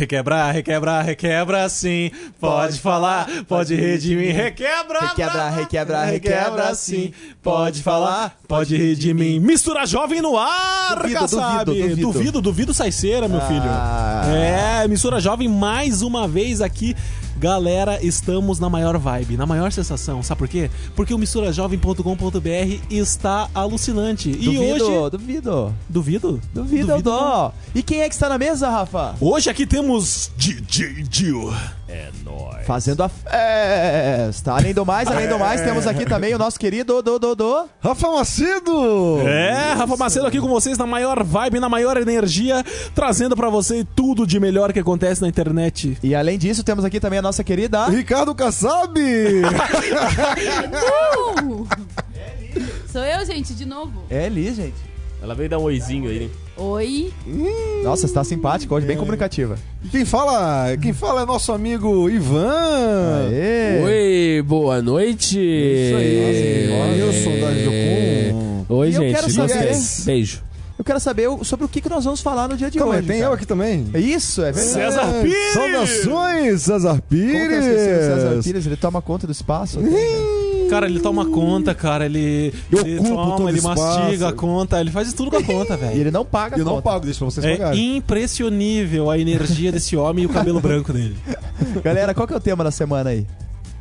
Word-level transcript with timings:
Requebrar, 0.00 0.54
requebrar, 0.54 1.04
requebra 1.04 1.68
sim. 1.68 2.10
Pode 2.40 2.80
falar, 2.80 3.28
pode 3.46 3.74
rir 3.74 3.98
de 3.98 4.16
mim. 4.16 4.28
Requebra, 4.30 5.00
Requebra, 5.00 5.50
requebra, 5.50 6.04
requebra 6.04 6.74
sim. 6.74 7.12
Pode 7.42 7.82
falar, 7.82 8.34
pode 8.48 8.74
rir 8.76 8.96
de 8.96 9.12
mim. 9.12 9.38
Mistura 9.38 9.84
jovem 9.84 10.22
no 10.22 10.38
ar, 10.38 10.96
Duvido, 11.02 11.20
Kassab. 11.20 11.64
duvido, 11.66 11.88
duvido. 11.88 12.12
duvido, 12.12 12.40
duvido 12.40 12.74
sai 12.74 12.90
cera, 12.90 13.28
meu 13.28 13.42
filho. 13.42 13.60
Ah. 13.66 14.22
É, 14.84 14.88
mistura 14.88 15.20
jovem 15.20 15.48
mais 15.48 16.00
uma 16.00 16.26
vez 16.26 16.62
aqui. 16.62 16.96
Galera, 17.40 17.98
estamos 18.04 18.60
na 18.60 18.68
maior 18.68 18.98
vibe, 18.98 19.38
na 19.38 19.46
maior 19.46 19.72
sensação. 19.72 20.22
Sabe 20.22 20.40
por 20.40 20.46
quê? 20.46 20.70
Porque 20.94 21.14
o 21.14 21.18
misturajovem.com.br 21.18 22.84
está 22.90 23.48
alucinante. 23.54 24.28
E 24.28 24.44
Duvido, 24.44 24.84
hoje. 24.84 25.10
duvido. 25.10 25.74
Duvido? 25.88 26.40
Duvido, 26.52 26.92
eu 26.92 27.00
dou. 27.00 27.54
E 27.74 27.82
quem 27.82 28.02
é 28.02 28.08
que 28.10 28.14
está 28.14 28.28
na 28.28 28.36
mesa, 28.36 28.68
Rafa? 28.68 29.14
Hoje 29.18 29.48
aqui 29.48 29.66
temos 29.66 30.30
DJ 30.36 31.02
Dio. 31.04 31.50
Fazendo 32.64 33.02
a 33.02 33.08
festa. 33.08 34.52
Além 34.52 34.72
do 34.72 34.86
mais, 34.86 35.08
além 35.08 35.28
do 35.28 35.38
mais, 35.38 35.60
temos 35.60 35.86
aqui 35.86 36.04
também 36.04 36.34
o 36.34 36.38
nosso 36.38 36.58
querido 36.58 37.02
do, 37.02 37.18
do, 37.18 37.34
do. 37.34 37.68
Rafa 37.80 38.10
Macedo! 38.10 39.20
É, 39.26 39.72
Rafa 39.72 39.96
Macedo 39.96 40.26
aqui 40.26 40.40
com 40.40 40.48
vocês 40.48 40.78
na 40.78 40.86
maior 40.86 41.22
vibe, 41.24 41.58
na 41.58 41.68
maior 41.68 41.96
energia, 41.96 42.64
trazendo 42.94 43.34
pra 43.36 43.48
você 43.48 43.84
tudo 43.96 44.26
de 44.26 44.38
melhor 44.38 44.72
que 44.72 44.78
acontece 44.78 45.20
na 45.20 45.28
internet. 45.28 45.98
E 46.02 46.14
além 46.14 46.38
disso, 46.38 46.62
temos 46.62 46.84
aqui 46.84 47.00
também 47.00 47.18
a 47.18 47.22
nossa 47.22 47.42
querida. 47.42 47.88
Ricardo 47.88 48.34
Kassab! 48.34 48.98
Uh! 51.40 51.66
Sou 52.90 53.02
eu, 53.02 53.24
gente, 53.24 53.54
de 53.54 53.64
novo. 53.64 54.04
É 54.10 54.26
Eli, 54.26 54.52
gente. 54.54 54.74
Ela 55.22 55.34
veio 55.34 55.50
dar 55.50 55.58
um 55.58 55.62
oizinho 55.64 56.08
aí, 56.10 56.20
né? 56.20 56.28
Oi. 56.56 57.12
Nossa, 57.84 58.06
você 58.08 58.14
tá 58.14 58.24
simpática 58.24 58.74
hoje, 58.74 58.86
bem 58.86 58.96
comunicativa. 58.96 59.56
E 59.84 59.88
quem 59.88 60.04
fala, 60.04 60.76
quem 60.80 60.92
fala 60.94 61.22
é 61.22 61.26
nosso 61.26 61.52
amigo 61.52 62.08
Ivan! 62.08 63.28
Aê. 63.28 63.82
Oi, 64.38 64.42
boa 64.42 64.80
noite. 64.80 65.38
Isso 65.38 65.96
aí, 65.96 67.02
Wilson 67.02 67.40
da 67.40 67.52
Jocum. 67.54 68.64
Oi, 68.70 68.88
E 68.90 68.94
eu 68.94 69.00
gente. 69.02 69.14
quero 69.14 69.30
saber-. 69.30 69.76
Beijo. 70.06 70.42
Eu 70.78 70.84
quero 70.84 70.98
saber 71.00 71.28
sobre 71.44 71.66
o 71.66 71.68
que, 71.68 71.82
que 71.82 71.90
nós 71.90 72.04
vamos 72.06 72.22
falar 72.22 72.48
no 72.48 72.56
dia 72.56 72.70
de 72.70 72.78
Calma 72.78 72.94
aí, 72.94 73.00
hoje. 73.00 73.08
tem 73.08 73.18
cara. 73.18 73.30
eu 73.30 73.34
aqui 73.34 73.44
também. 73.44 73.86
É 73.92 74.00
Isso, 74.00 74.40
é 74.42 74.50
verdade. 74.50 74.72
César 74.72 75.02
É, 75.16 75.22
Pires! 75.22 75.52
Saudações, 75.52 76.62
César 76.62 76.88
Como 76.88 77.02
que 77.02 77.14
eu 77.16 77.20
Pires! 77.30 77.66
esqueci 77.66 77.84
César 78.06 78.40
Pires? 78.42 78.66
Ele 78.66 78.76
toma 78.76 79.02
conta 79.02 79.26
do 79.26 79.32
espaço? 79.32 79.78
Cara, 80.70 80.86
ele 80.86 81.00
toma 81.00 81.26
conta, 81.26 81.74
cara, 81.74 82.06
ele, 82.06 82.54
Eu 82.70 82.80
ele 82.86 82.98
ocupo 83.00 83.14
toma, 83.14 83.36
todo 83.36 83.48
ele 83.48 83.58
espaço. 83.58 83.82
mastiga 83.82 84.28
a 84.28 84.32
conta, 84.32 84.80
ele 84.80 84.90
faz 84.90 85.12
tudo 85.12 85.30
com 85.30 85.36
a 85.36 85.42
conta, 85.42 85.74
E 85.74 85.76
velho. 85.76 86.00
ele 86.00 86.10
não 86.10 86.24
paga 86.24 86.56
Eu 86.56 86.62
a 86.62 86.64
não 86.64 86.72
conta. 86.76 86.82
pago, 86.82 87.04
deixa 87.04 87.18
pra 87.18 87.24
vocês 87.30 87.44
É 87.44 87.56
pagarem. 87.56 87.96
impressionível 87.96 89.10
a 89.10 89.18
energia 89.18 89.72
desse 89.72 89.96
homem 89.96 90.24
e 90.24 90.26
o 90.26 90.30
cabelo 90.30 90.60
branco 90.60 90.92
dele. 90.92 91.16
Galera, 91.84 92.14
qual 92.14 92.26
que 92.26 92.32
é 92.32 92.36
o 92.36 92.40
tema 92.40 92.62
da 92.64 92.70
semana 92.70 93.10
aí? 93.10 93.26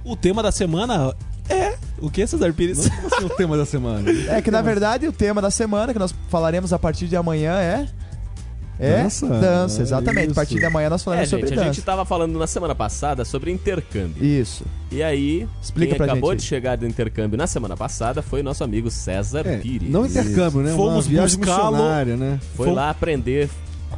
O 0.04 0.16
tema 0.16 0.42
da 0.42 0.52
semana 0.52 1.14
é. 1.48 1.76
O 2.02 2.10
que, 2.10 2.26
César 2.26 2.54
Pires? 2.54 2.80
Esse 2.80 2.92
é 3.22 3.26
o 3.26 3.30
tema 3.30 3.56
da 3.58 3.66
semana. 3.66 4.10
É 4.30 4.42
que 4.42 4.50
na 4.50 4.62
verdade 4.62 5.08
o 5.08 5.12
tema 5.12 5.42
da 5.42 5.52
semana 5.52 5.94
que 5.94 6.00
nós 6.00 6.14
falaremos 6.30 6.72
a 6.74 6.80
partir 6.80 7.08
de 7.08 7.16
amanhã 7.16 7.54
é. 7.60 7.88
É 8.80 9.04
Dança. 9.04 9.28
dança, 9.28 9.80
É 9.80 9.82
exatamente. 9.84 10.24
isso. 10.24 10.32
A 10.32 10.36
partir 10.36 10.56
de 10.58 10.66
amanhã 10.66 10.90
nós 10.90 11.02
É, 11.02 11.04
falaremos 11.04 11.30
sobre 11.30 11.48
gente, 11.48 11.54
a 11.54 11.62
dança. 11.64 11.74
gente 11.74 11.84
tava 11.86 12.06
falando 12.06 12.40
na 12.40 12.48
semana 12.48 12.74
passada 12.74 13.26
sobre 13.26 13.52
intercâmbio. 13.52 14.24
Isso. 14.24 14.64
E 14.92 15.04
aí, 15.04 15.48
Explica 15.62 15.90
quem 15.90 15.98
pra 15.98 16.06
acabou 16.06 16.32
gente 16.32 16.40
de 16.42 16.46
chegar 16.48 16.78
do 16.78 16.88
intercâmbio 16.88 17.38
na 17.38 17.46
semana 17.46 17.76
passada 17.76 18.22
foi 18.22 18.42
nosso 18.42 18.64
amigo 18.64 18.90
César 18.90 19.46
É, 19.46 19.58
Pires. 19.58 19.90
não 19.90 20.06
intercâmbio, 20.06 20.62
né? 20.62 20.74
Fomos 20.76 21.08
buscá-lo. 21.08 21.78
né? 22.18 22.40
Foi 22.56 22.68
Fom- 22.68 22.74
lá 22.74 22.90
aprender 22.90 23.50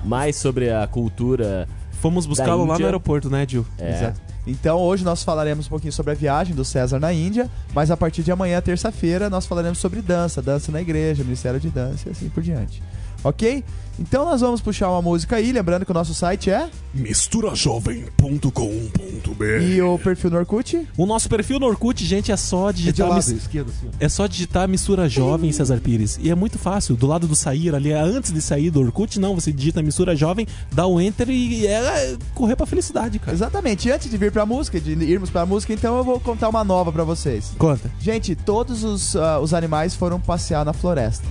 mais 0.04 0.36
sobre 0.36 0.72
a 0.72 0.88
cultura. 0.88 1.68
Fomos 2.02 2.26
buscá-lo 2.26 2.66
lá 2.66 2.80
no 2.80 2.86
aeroporto, 2.86 3.30
né, 3.30 3.46
Gil? 3.48 3.64
É, 3.78 3.92
Exato. 3.92 4.22
Então 4.48 4.80
hoje 4.80 5.04
nós 5.06 5.22
falaremos 5.24 5.68
um 5.68 5.70
pouquinho 5.70 5.94
sobre 5.94 6.14
a 6.14 6.16
viagem 6.16 6.56
do 6.56 6.66
César 6.66 7.00
na 7.00 7.14
Índia, 7.14 7.48
mas 7.76 7.92
a 7.92 7.96
partir 7.96 8.24
de 8.24 8.32
amanhã, 8.32 8.60
terça-feira, 8.60 9.30
nós 9.30 9.46
falaremos 9.46 9.78
sobre 9.78 10.02
dança, 10.02 10.42
dança 10.42 10.72
na 10.72 10.82
igreja, 10.82 11.24
Ministério 11.24 11.60
de 11.60 11.70
Dança 11.70 12.10
e 12.10 12.12
assim 12.12 12.28
por 12.30 12.42
diante. 12.42 12.82
Ok? 13.24 13.64
Então 14.00 14.26
nós 14.26 14.42
vamos 14.42 14.62
puxar 14.62 14.90
uma 14.90 15.02
música 15.02 15.36
aí, 15.36 15.52
lembrando 15.52 15.86
que 15.86 15.92
o 15.92 15.94
nosso 15.94 16.14
site 16.14 16.50
é 16.50 16.70
misturajovem.com.br 16.94 19.62
e 19.62 19.82
o 19.82 20.00
perfil 20.00 20.32
no 20.32 20.38
Orkut. 20.38 20.88
O 20.98 21.06
nosso 21.06 21.30
perfil 21.30 21.60
no 21.60 21.68
Orkut, 21.68 22.04
gente, 22.06 22.32
é 22.32 22.38
só 22.38 22.70
É 22.70 22.74
digitar. 22.74 23.08
lado, 23.08 23.18
mis- 23.18 23.30
esquerda, 23.30 23.72
assim. 23.72 23.88
É 24.00 24.10
só 24.10 24.26
digitar 24.28 24.68
mistura 24.68 25.08
jovem 25.08 25.52
César 25.52 25.80
Pires. 25.80 26.18
E 26.22 26.30
é 26.32 26.36
muito 26.36 26.58
fácil. 26.58 26.96
Do 26.96 27.06
lado 27.06 27.28
do 27.28 27.36
sair 27.36 27.76
ali, 27.76 27.92
antes 27.94 28.32
de 28.32 28.42
sair 28.42 28.72
do 28.72 28.80
Orkut, 28.82 29.20
não. 29.20 29.36
Você 29.36 29.52
digita 29.52 29.82
mistura 29.84 30.16
jovem, 30.16 30.48
dá 30.72 30.88
o 30.88 31.00
enter 31.00 31.30
e 31.30 31.68
é 31.68 32.18
correr 32.34 32.56
pra 32.56 32.66
felicidade, 32.66 33.20
cara. 33.20 33.34
Exatamente. 33.34 33.88
E 33.88 33.92
antes 33.92 34.10
de 34.10 34.18
vir 34.18 34.32
pra 34.32 34.46
música, 34.46 34.80
de 34.80 34.92
irmos 35.04 35.30
pra 35.30 35.46
música, 35.46 35.74
então 35.74 35.98
eu 35.98 36.04
vou 36.04 36.20
contar 36.20 36.50
uma 36.50 36.64
nova 36.64 36.92
pra 36.92 37.04
vocês. 37.04 37.52
Conta. 37.58 37.92
Gente, 38.00 38.36
todos 38.36 38.84
os, 38.84 39.16
ah, 39.16 39.40
os 39.40 39.54
animais 39.54 39.94
foram 39.96 40.20
passear 40.20 40.66
na 40.66 40.74
floresta. 40.74 41.28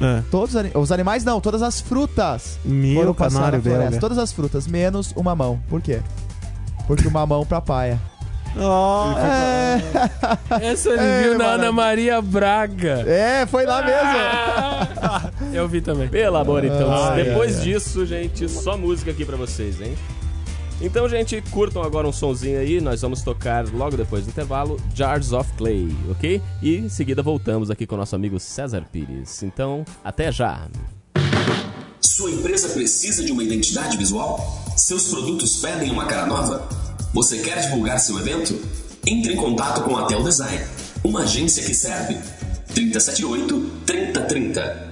É. 0.00 0.22
Todos 0.30 0.50
os, 0.54 0.56
ani- 0.56 0.70
os 0.74 0.92
animais 0.92 1.24
não, 1.24 1.40
todas 1.40 1.62
as 1.62 1.80
frutas 1.80 2.58
Meu 2.64 2.96
foram 3.00 3.14
canário 3.14 3.58
na 3.58 3.64
floresta. 3.64 4.00
Todas 4.00 4.18
as 4.18 4.32
frutas, 4.32 4.66
menos 4.66 5.12
o 5.16 5.22
mamão. 5.22 5.58
Por 5.68 5.80
quê? 5.80 6.00
Porque 6.86 7.06
o 7.08 7.10
mamão 7.10 7.44
pra 7.46 7.60
paia. 7.60 7.98
É, 9.18 10.62
Essa 10.72 10.88
ele 10.90 10.98
É, 11.02 11.22
viu 11.22 11.32
na 11.32 11.38
maravilha. 11.44 11.62
Ana 11.68 11.72
Maria 11.72 12.22
Braga. 12.22 13.04
é, 13.06 13.46
foi 13.46 13.66
lá 13.66 13.82
mesmo. 13.82 14.00
Ah, 15.02 15.30
Eu 15.52 15.68
vi 15.68 15.80
também. 15.80 16.08
Pelo 16.08 16.36
amor, 16.36 16.64
então. 16.64 16.90
Ai, 16.92 17.24
Depois 17.24 17.62
disso, 17.62 18.04
gente, 18.06 18.48
só 18.48 18.76
música 18.76 19.10
aqui 19.10 19.24
pra 19.24 19.36
vocês, 19.36 19.80
hein? 19.80 19.94
Então, 20.80 21.08
gente, 21.08 21.42
curtam 21.50 21.82
agora 21.82 22.06
um 22.06 22.12
sonzinho 22.12 22.58
aí. 22.58 22.80
Nós 22.80 23.00
vamos 23.00 23.22
tocar 23.22 23.66
logo 23.72 23.96
depois 23.96 24.24
do 24.24 24.30
intervalo 24.30 24.78
Jars 24.94 25.32
of 25.32 25.50
Clay, 25.54 25.88
ok? 26.10 26.42
E 26.62 26.76
em 26.76 26.88
seguida 26.88 27.22
voltamos 27.22 27.70
aqui 27.70 27.86
com 27.86 27.94
o 27.94 27.98
nosso 27.98 28.14
amigo 28.14 28.38
César 28.38 28.84
Pires. 28.92 29.42
Então, 29.42 29.84
até 30.04 30.30
já! 30.30 30.68
Sua 32.00 32.30
empresa 32.30 32.68
precisa 32.68 33.24
de 33.24 33.32
uma 33.32 33.42
identidade 33.42 33.96
visual? 33.96 34.38
Seus 34.76 35.08
produtos 35.08 35.60
pedem 35.60 35.90
uma 35.90 36.04
cara 36.04 36.26
nova? 36.26 36.68
Você 37.14 37.38
quer 37.38 37.60
divulgar 37.62 37.98
seu 37.98 38.18
evento? 38.18 38.58
Entre 39.06 39.32
em 39.32 39.36
contato 39.36 39.82
com 39.82 39.96
a 39.96 40.04
Tel 40.06 40.22
Design, 40.22 40.62
uma 41.02 41.22
agência 41.22 41.62
que 41.64 41.74
serve. 41.74 42.18
378 42.74 43.70
3030 43.86 44.85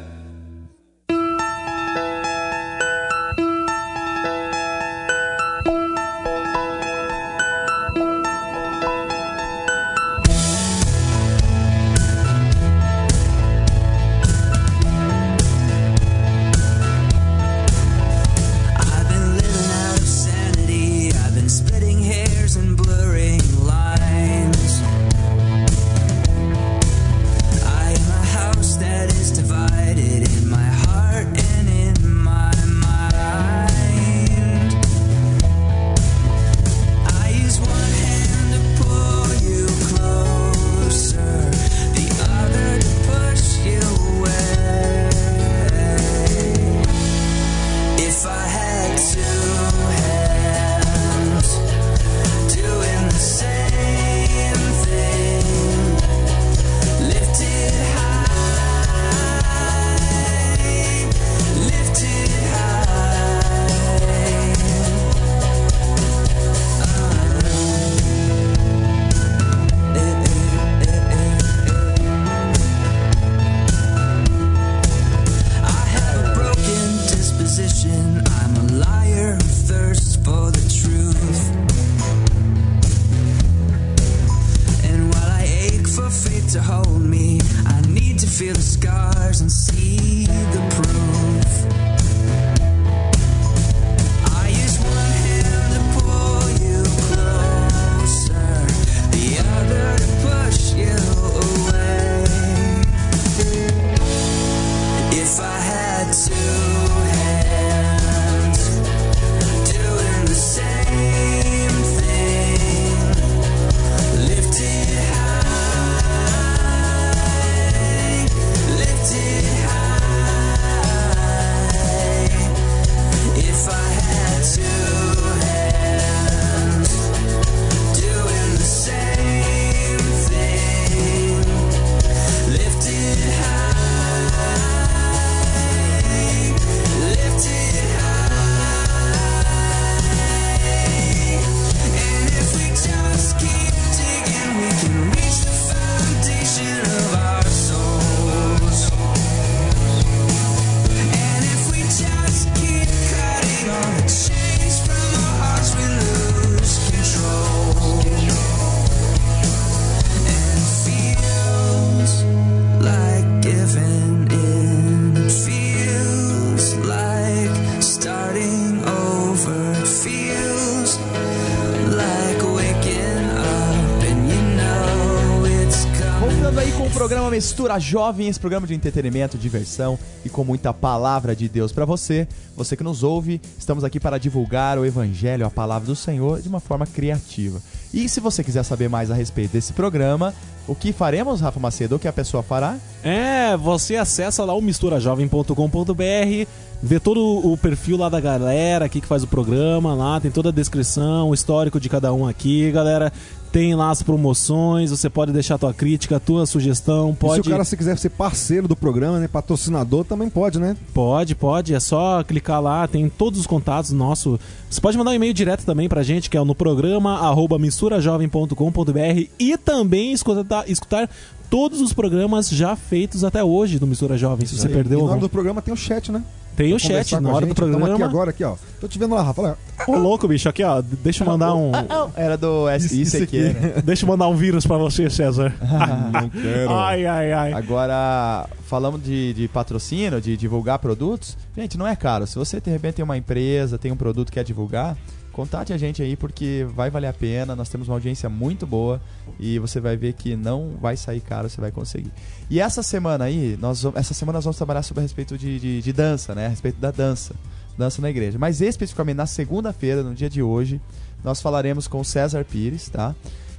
programa 176.95 177.29
Mistura 177.29 177.79
Jovem, 177.81 178.29
esse 178.29 178.39
programa 178.39 178.67
de 178.67 178.73
entretenimento, 178.73 179.37
diversão 179.37 179.99
e 180.25 180.29
com 180.29 180.45
muita 180.45 180.73
palavra 180.73 181.35
de 181.35 181.49
Deus 181.49 181.73
pra 181.73 181.85
você. 181.85 182.29
Você 182.57 182.77
que 182.77 182.85
nos 182.85 183.03
ouve, 183.03 183.41
estamos 183.59 183.83
aqui 183.83 183.99
para 183.99 184.17
divulgar 184.17 184.79
o 184.79 184.87
evangelho, 184.87 185.45
a 185.45 185.51
palavra 185.51 185.87
do 185.87 185.97
Senhor 185.97 186.41
de 186.41 186.49
uma 186.49 186.61
forma 186.61 186.87
criativa. 186.87 187.61
E 187.93 188.09
se 188.09 188.21
você 188.21 188.45
quiser 188.45 188.63
saber 188.63 188.89
mais 188.89 189.11
a 189.11 189.15
respeito 189.15 189.53
desse 189.53 189.73
programa, 189.73 190.33
o 190.67 190.75
que 190.75 190.93
faremos, 190.93 191.41
Rafa 191.41 191.59
Macedo? 191.59 191.97
O 191.97 191.99
que 191.99 192.09
a 192.09 192.13
pessoa 192.13 192.43
fará? 192.43 192.77
É, 193.03 193.57
você 193.57 193.97
acessa 193.97 194.45
lá 194.45 194.55
o 194.55 194.63
misturajovem.com.br, 194.63 196.49
vê 196.87 197.01
todo 197.01 197.21
o 197.21 197.57
perfil 197.57 197.97
lá 197.97 198.09
da 198.09 198.21
galera 198.21 198.85
aqui 198.85 199.01
que 199.01 199.07
faz 199.07 199.23
o 199.23 199.27
programa, 199.27 199.95
lá 199.95 200.21
tem 200.21 200.31
toda 200.31 200.51
a 200.51 200.53
descrição, 200.53 201.31
o 201.31 201.35
histórico 201.35 201.81
de 201.81 201.89
cada 201.89 202.13
um 202.13 202.27
aqui, 202.29 202.71
galera. 202.71 203.13
Tem 203.51 203.73
lá 203.73 203.91
as 203.91 204.03
promoções, 204.03 204.91
você 204.91 205.09
pode 205.09 205.31
deixar 205.31 205.57
tua 205.59 205.73
crítica, 205.73 206.19
tua 206.19 206.45
sugestão, 206.45 207.11
E 207.11 207.15
pode 207.15 207.43
se 207.45 207.49
o 207.49 207.53
cara 207.53 207.63
se 207.65 207.77
quiser 207.77 207.97
ser 207.97 208.09
parceiro 208.11 208.67
do 208.67 208.75
programa, 208.75 209.21
né? 209.21 209.29
Patrocinador, 209.29 210.05
também 210.05 210.29
pode, 210.29 210.59
né? 210.59 210.77
Pode, 210.93 211.37
pode. 211.37 211.73
É 211.73 211.79
só 211.79 212.25
clicar 212.25 212.61
lá, 212.61 212.89
tem 212.89 213.09
todos 213.09 213.39
os 213.39 213.47
contatos 213.47 213.93
nossos. 213.93 214.41
Você 214.69 214.81
pode 214.81 214.99
mandar 214.99 215.13
um 215.13 215.15
e-mail 215.15 215.33
direto 215.33 215.65
também 215.65 215.89
pra 215.89 216.03
gente, 216.03 216.29
que 216.29 216.37
é 216.37 216.43
no 216.43 216.53
programa 216.53 217.21
arroba 217.21 217.57
misturajovem.com.br 217.57 219.29
e 219.39 219.57
também 219.57 220.13
escutar, 220.13 220.69
escutar 220.69 221.09
todos 221.49 221.81
os 221.81 221.93
programas 221.93 222.49
já 222.49 222.75
feitos 222.75 223.23
até 223.23 223.43
hoje 223.45 223.79
do 223.79 223.87
Mistura 223.87 224.19
Jovem. 224.19 224.47
Se 224.47 224.59
você 224.59 224.67
E- 224.67 224.71
perdeu 224.73 224.99
e 224.99 225.03
na 225.03 225.05
hora 225.05 225.15
algum. 225.15 225.27
do 225.27 225.29
programa 225.31 225.63
tem 225.63 225.73
o 225.73 225.77
chat, 225.77 226.11
né? 226.11 226.23
Tem 226.57 226.73
o 226.73 226.79
chat 226.79 227.19
na 227.21 227.31
hora 227.31 227.47
do 227.47 227.55
programa. 227.55 227.95
aqui 227.95 228.03
agora, 228.03 228.31
aqui, 228.31 228.45
ó. 228.45 228.57
Tô 228.81 228.87
te 228.87 228.99
vendo 228.99 229.15
lá, 229.15 229.23
Rafa. 229.23 229.43
Olha. 229.43 229.57
Ô, 229.89 229.97
louco, 229.97 230.29
bicho, 230.29 230.49
aqui, 230.49 230.63
ó. 230.63 230.81
Deixa 230.81 231.25
eu 231.25 231.29
mandar 231.29 231.55
um. 231.55 231.73
Era 232.15 232.37
do 232.37 232.69
S 232.69 233.01
isso, 233.01 233.23
aqui, 233.23 233.41
né? 233.41 233.83
Deixa 233.85 234.05
eu 234.05 234.09
mandar 234.09 234.29
um 234.29 234.37
vírus 234.37 234.67
pra 234.67 234.77
você, 234.77 235.11
César. 235.11 235.55
Não 236.13 236.29
quero. 236.31 236.71
Ai, 236.71 237.07
ai, 237.07 237.33
ai. 237.33 237.53
Agora, 237.53 238.49
falamos 238.67 239.03
de, 239.03 239.33
de 239.35 239.49
patrocínio, 239.49 240.21
de 240.21 240.37
divulgar 240.37 240.79
produtos. 240.79 241.37
Gente, 241.57 241.77
não 241.77 241.87
é 241.87 241.95
caro. 241.97 242.27
Se 242.27 242.37
você 242.37 242.61
de 242.61 242.71
repente 242.71 242.95
tem 242.95 243.05
uma 243.05 243.17
empresa, 243.17 243.79
tem 243.79 243.93
um 243.93 243.97
produto 243.97 244.29
que 244.29 244.35
quer 244.35 244.45
divulgar, 244.45 244.97
contate 245.35 245.73
a 245.73 245.77
gente 245.77 246.01
aí 246.03 246.17
porque 246.17 246.67
vai 246.75 246.89
valer 246.91 247.09
a 247.09 247.13
pena. 247.13 247.55
Nós 247.55 247.69
temos 247.69 247.89
uma 247.89 247.95
audiência 247.97 248.29
muito 248.29 248.67
boa 248.67 249.01
e 249.39 249.59
você 249.59 249.81
vai 249.81 249.97
ver 249.97 250.15
que 250.15 250.35
não 250.37 250.71
vai 250.81 250.97
sair 250.97 251.21
caro, 251.21 251.49
você 251.51 251.61
vai 251.61 251.71
conseguir. 251.71 252.11
E 252.49 252.61
essa 252.61 252.83
semana 252.83 253.25
aí, 253.25 253.59
nós, 253.61 253.83
vamos- 253.83 253.99
essa 253.99 254.15
semana 254.15 254.37
nós 254.39 254.45
vamos 254.45 254.57
trabalhar 254.57 254.83
sobre 254.83 255.01
a 255.01 255.03
respeito 255.03 255.37
de, 255.37 255.59
de, 255.61 255.83
de 255.83 255.93
dança, 255.93 256.35
né? 256.35 256.47
A 256.47 256.49
respeito 256.49 256.79
da 256.81 256.91
dança. 256.91 257.35
Dança 257.77 258.01
na 258.01 258.09
igreja. 258.09 258.39
Mas 258.39 258.61
especificamente 258.61 259.17
na 259.17 259.27
segunda-feira, 259.27 260.03
no 260.03 260.15
dia 260.15 260.31
de 260.31 260.41
hoje, 260.43 260.81
nós 261.25 261.41
falaremos 261.43 261.89
com 261.89 262.01
o 262.01 262.05
César 262.05 262.45
Pires, 262.45 262.89
tá? 262.89 263.15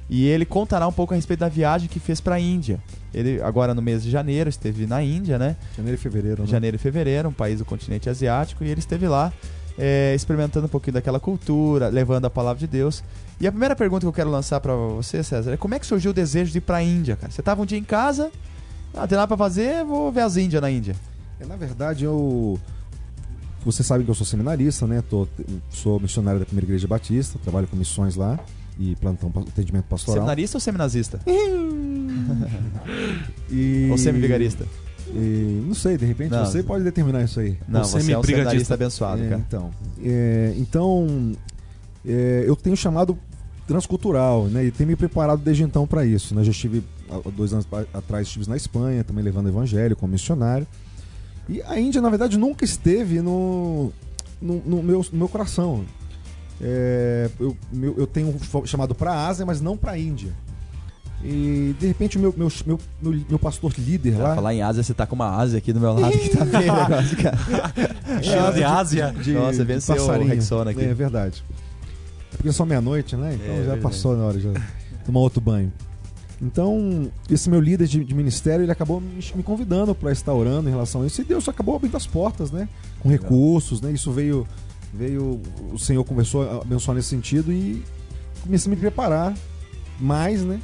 E 0.08 0.24
ele 0.26 0.44
contará 0.46 0.86
um 0.86 0.92
pouco 0.92 1.12
a 1.12 1.16
respeito 1.16 1.40
da 1.40 1.48
viagem 1.48 1.88
que 1.88 1.98
fez 1.98 2.20
para 2.20 2.36
a 2.36 2.40
Índia. 2.40 2.80
Ele, 3.12 3.42
agora 3.42 3.74
no 3.74 3.82
mês 3.82 4.02
de 4.04 4.10
janeiro, 4.10 4.48
esteve 4.48 4.86
na 4.86 5.02
Índia, 5.02 5.36
né? 5.38 5.56
Janeiro 5.76 5.98
e 5.98 6.00
fevereiro, 6.00 6.42
né? 6.42 6.48
Janeiro 6.48 6.76
e 6.76 6.78
fevereiro, 6.78 7.28
um 7.28 7.32
país 7.32 7.58
do 7.58 7.64
continente 7.64 8.08
asiático, 8.08 8.62
e 8.64 8.68
ele 8.68 8.78
esteve 8.78 9.08
lá 9.08 9.32
é, 9.78 10.14
experimentando 10.14 10.66
um 10.66 10.68
pouquinho 10.68 10.94
daquela 10.94 11.20
cultura, 11.20 11.88
levando 11.88 12.24
a 12.24 12.30
palavra 12.30 12.58
de 12.58 12.66
Deus. 12.66 13.02
E 13.40 13.46
a 13.46 13.52
primeira 13.52 13.76
pergunta 13.76 14.00
que 14.00 14.06
eu 14.06 14.12
quero 14.12 14.30
lançar 14.30 14.60
para 14.60 14.74
você, 14.74 15.22
César, 15.22 15.52
é 15.52 15.56
como 15.56 15.74
é 15.74 15.78
que 15.78 15.86
surgiu 15.86 16.10
o 16.10 16.14
desejo 16.14 16.52
de 16.52 16.58
ir 16.58 16.62
para 16.62 16.78
a 16.78 16.82
Índia, 16.82 17.16
cara? 17.16 17.30
Você 17.30 17.42
tava 17.42 17.62
um 17.62 17.66
dia 17.66 17.78
em 17.78 17.84
casa, 17.84 18.30
ah, 18.94 19.06
tem 19.06 19.16
nada 19.16 19.28
para 19.28 19.36
fazer, 19.36 19.84
vou 19.84 20.10
ver 20.10 20.22
as 20.22 20.36
Índias 20.36 20.62
na 20.62 20.70
Índia. 20.70 20.96
É, 21.38 21.44
na 21.44 21.56
verdade, 21.56 22.04
eu. 22.04 22.58
Você 23.64 23.82
sabe 23.82 24.04
que 24.04 24.10
eu 24.10 24.14
sou 24.14 24.24
seminarista, 24.24 24.86
né? 24.86 25.02
Tô, 25.02 25.26
sou 25.70 25.98
missionário 25.98 26.38
da 26.38 26.46
Primeira 26.46 26.66
Igreja 26.66 26.86
Batista, 26.86 27.38
trabalho 27.42 27.66
com 27.66 27.76
missões 27.76 28.14
lá 28.14 28.38
e 28.78 28.94
plantão 28.96 29.32
atendimento 29.36 29.86
pastoral. 29.86 30.18
Seminarista 30.18 30.56
ou 30.56 30.60
seminazista? 30.60 31.20
E... 33.50 33.88
Ou 33.90 33.98
semivigarista? 33.98 34.66
E, 35.08 35.62
não 35.66 35.74
sei, 35.74 35.96
de 35.96 36.04
repente 36.04 36.32
Não. 36.32 36.44
você 36.44 36.62
pode 36.62 36.82
determinar 36.84 37.22
isso 37.22 37.38
aí. 37.40 37.56
Não, 37.68 37.84
Você 37.84 38.00
você 38.00 38.06
me 38.06 38.12
é 38.12 38.18
um 38.18 38.20
brigadista. 38.22 38.74
abençoado, 38.74 39.22
É, 39.22 39.28
cara. 39.28 39.44
então, 39.46 39.70
é, 40.04 40.54
então 40.56 41.32
é, 42.06 42.44
eu 42.46 42.56
tenho 42.56 42.76
chamado 42.76 43.16
transcultural, 43.66 44.44
né? 44.46 44.64
E 44.64 44.70
tenho 44.70 44.88
me 44.88 44.96
preparado 44.96 45.40
desde 45.42 45.62
então 45.62 45.86
para 45.86 46.04
isso. 46.04 46.34
Né? 46.34 46.44
Já 46.44 46.50
estive 46.50 46.82
dois 47.36 47.52
anos 47.52 47.66
atrás 47.94 48.26
estive 48.26 48.48
na 48.48 48.56
Espanha, 48.56 49.02
também 49.04 49.22
levando 49.24 49.48
evangelho 49.48 49.94
como 49.96 50.12
missionário. 50.12 50.66
E 51.48 51.62
a 51.62 51.78
Índia, 51.78 52.00
na 52.00 52.10
verdade, 52.10 52.36
nunca 52.36 52.64
esteve 52.64 53.20
no, 53.22 53.92
no, 54.42 54.56
no 54.66 54.82
meu, 54.82 55.04
no 55.12 55.18
meu 55.18 55.28
coração. 55.28 55.84
É, 56.60 57.28
eu, 57.38 57.56
meu- 57.72 57.94
eu 57.98 58.06
tenho 58.06 58.34
chamado 58.64 58.94
para 58.94 59.12
a 59.12 59.28
Ásia, 59.28 59.44
mas 59.46 59.60
não 59.60 59.76
para 59.76 59.92
a 59.92 59.98
Índia. 59.98 60.32
E 61.24 61.74
de 61.80 61.86
repente 61.86 62.18
o 62.18 62.20
meu, 62.20 62.34
meu, 62.36 62.52
meu, 62.66 62.78
meu, 63.28 63.38
pastor 63.38 63.72
líder 63.76 64.16
lá. 64.18 64.34
falar 64.34 64.54
em 64.54 64.62
Ásia, 64.62 64.82
você 64.82 64.94
tá 64.94 65.06
com 65.06 65.14
uma 65.14 65.36
Ásia 65.36 65.58
aqui 65.58 65.72
do 65.72 65.80
meu 65.80 65.94
lado 65.94 66.16
que 66.16 66.28
tá 66.28 66.44
bem 66.46 66.60
negócio, 66.70 67.16
cara. 67.16 68.22
Cheiro 68.22 68.52
de 68.54 68.64
Ásia. 68.64 69.14
de, 69.22 69.32
Nossa, 69.32 69.64
venceu 69.64 69.94
o 69.94 69.98
passarinho. 69.98 70.28
Rexona 70.28 70.70
aqui. 70.70 70.84
É 70.84 70.94
verdade. 70.94 71.42
É 72.32 72.36
porque 72.36 72.48
é 72.50 72.52
só 72.52 72.64
meia-noite, 72.64 73.16
né? 73.16 73.34
Então 73.34 73.54
É, 73.54 73.64
já 73.64 73.76
passou 73.78 74.16
na 74.16 74.24
hora 74.24 74.38
de 74.38 74.52
tomar 75.04 75.20
outro 75.20 75.40
banho. 75.40 75.72
Então, 76.40 77.10
esse 77.30 77.48
meu 77.48 77.60
líder 77.60 77.86
de, 77.86 78.04
de 78.04 78.14
ministério, 78.14 78.62
ele 78.62 78.72
acabou 78.72 79.00
me, 79.00 79.24
me 79.34 79.42
convidando 79.42 79.94
para 79.94 80.12
estar 80.12 80.34
orando 80.34 80.68
em 80.68 80.72
relação 80.72 81.02
a 81.02 81.06
isso. 81.06 81.22
E 81.22 81.24
Deus 81.24 81.48
acabou 81.48 81.76
abrindo 81.76 81.96
as 81.96 82.06
portas, 82.06 82.50
né? 82.50 82.68
Com 83.00 83.08
recursos, 83.08 83.80
né? 83.80 83.90
Isso 83.90 84.12
veio, 84.12 84.46
veio, 84.92 85.40
o 85.72 85.78
Senhor 85.78 86.04
conversou, 86.04 86.42
a 86.42 86.62
abençoar 86.62 86.94
nesse 86.94 87.08
sentido 87.08 87.50
e 87.50 87.82
comecei 88.42 88.70
a 88.70 88.74
me 88.74 88.80
preparar 88.80 89.34
mais, 89.98 90.44
né? 90.44 90.60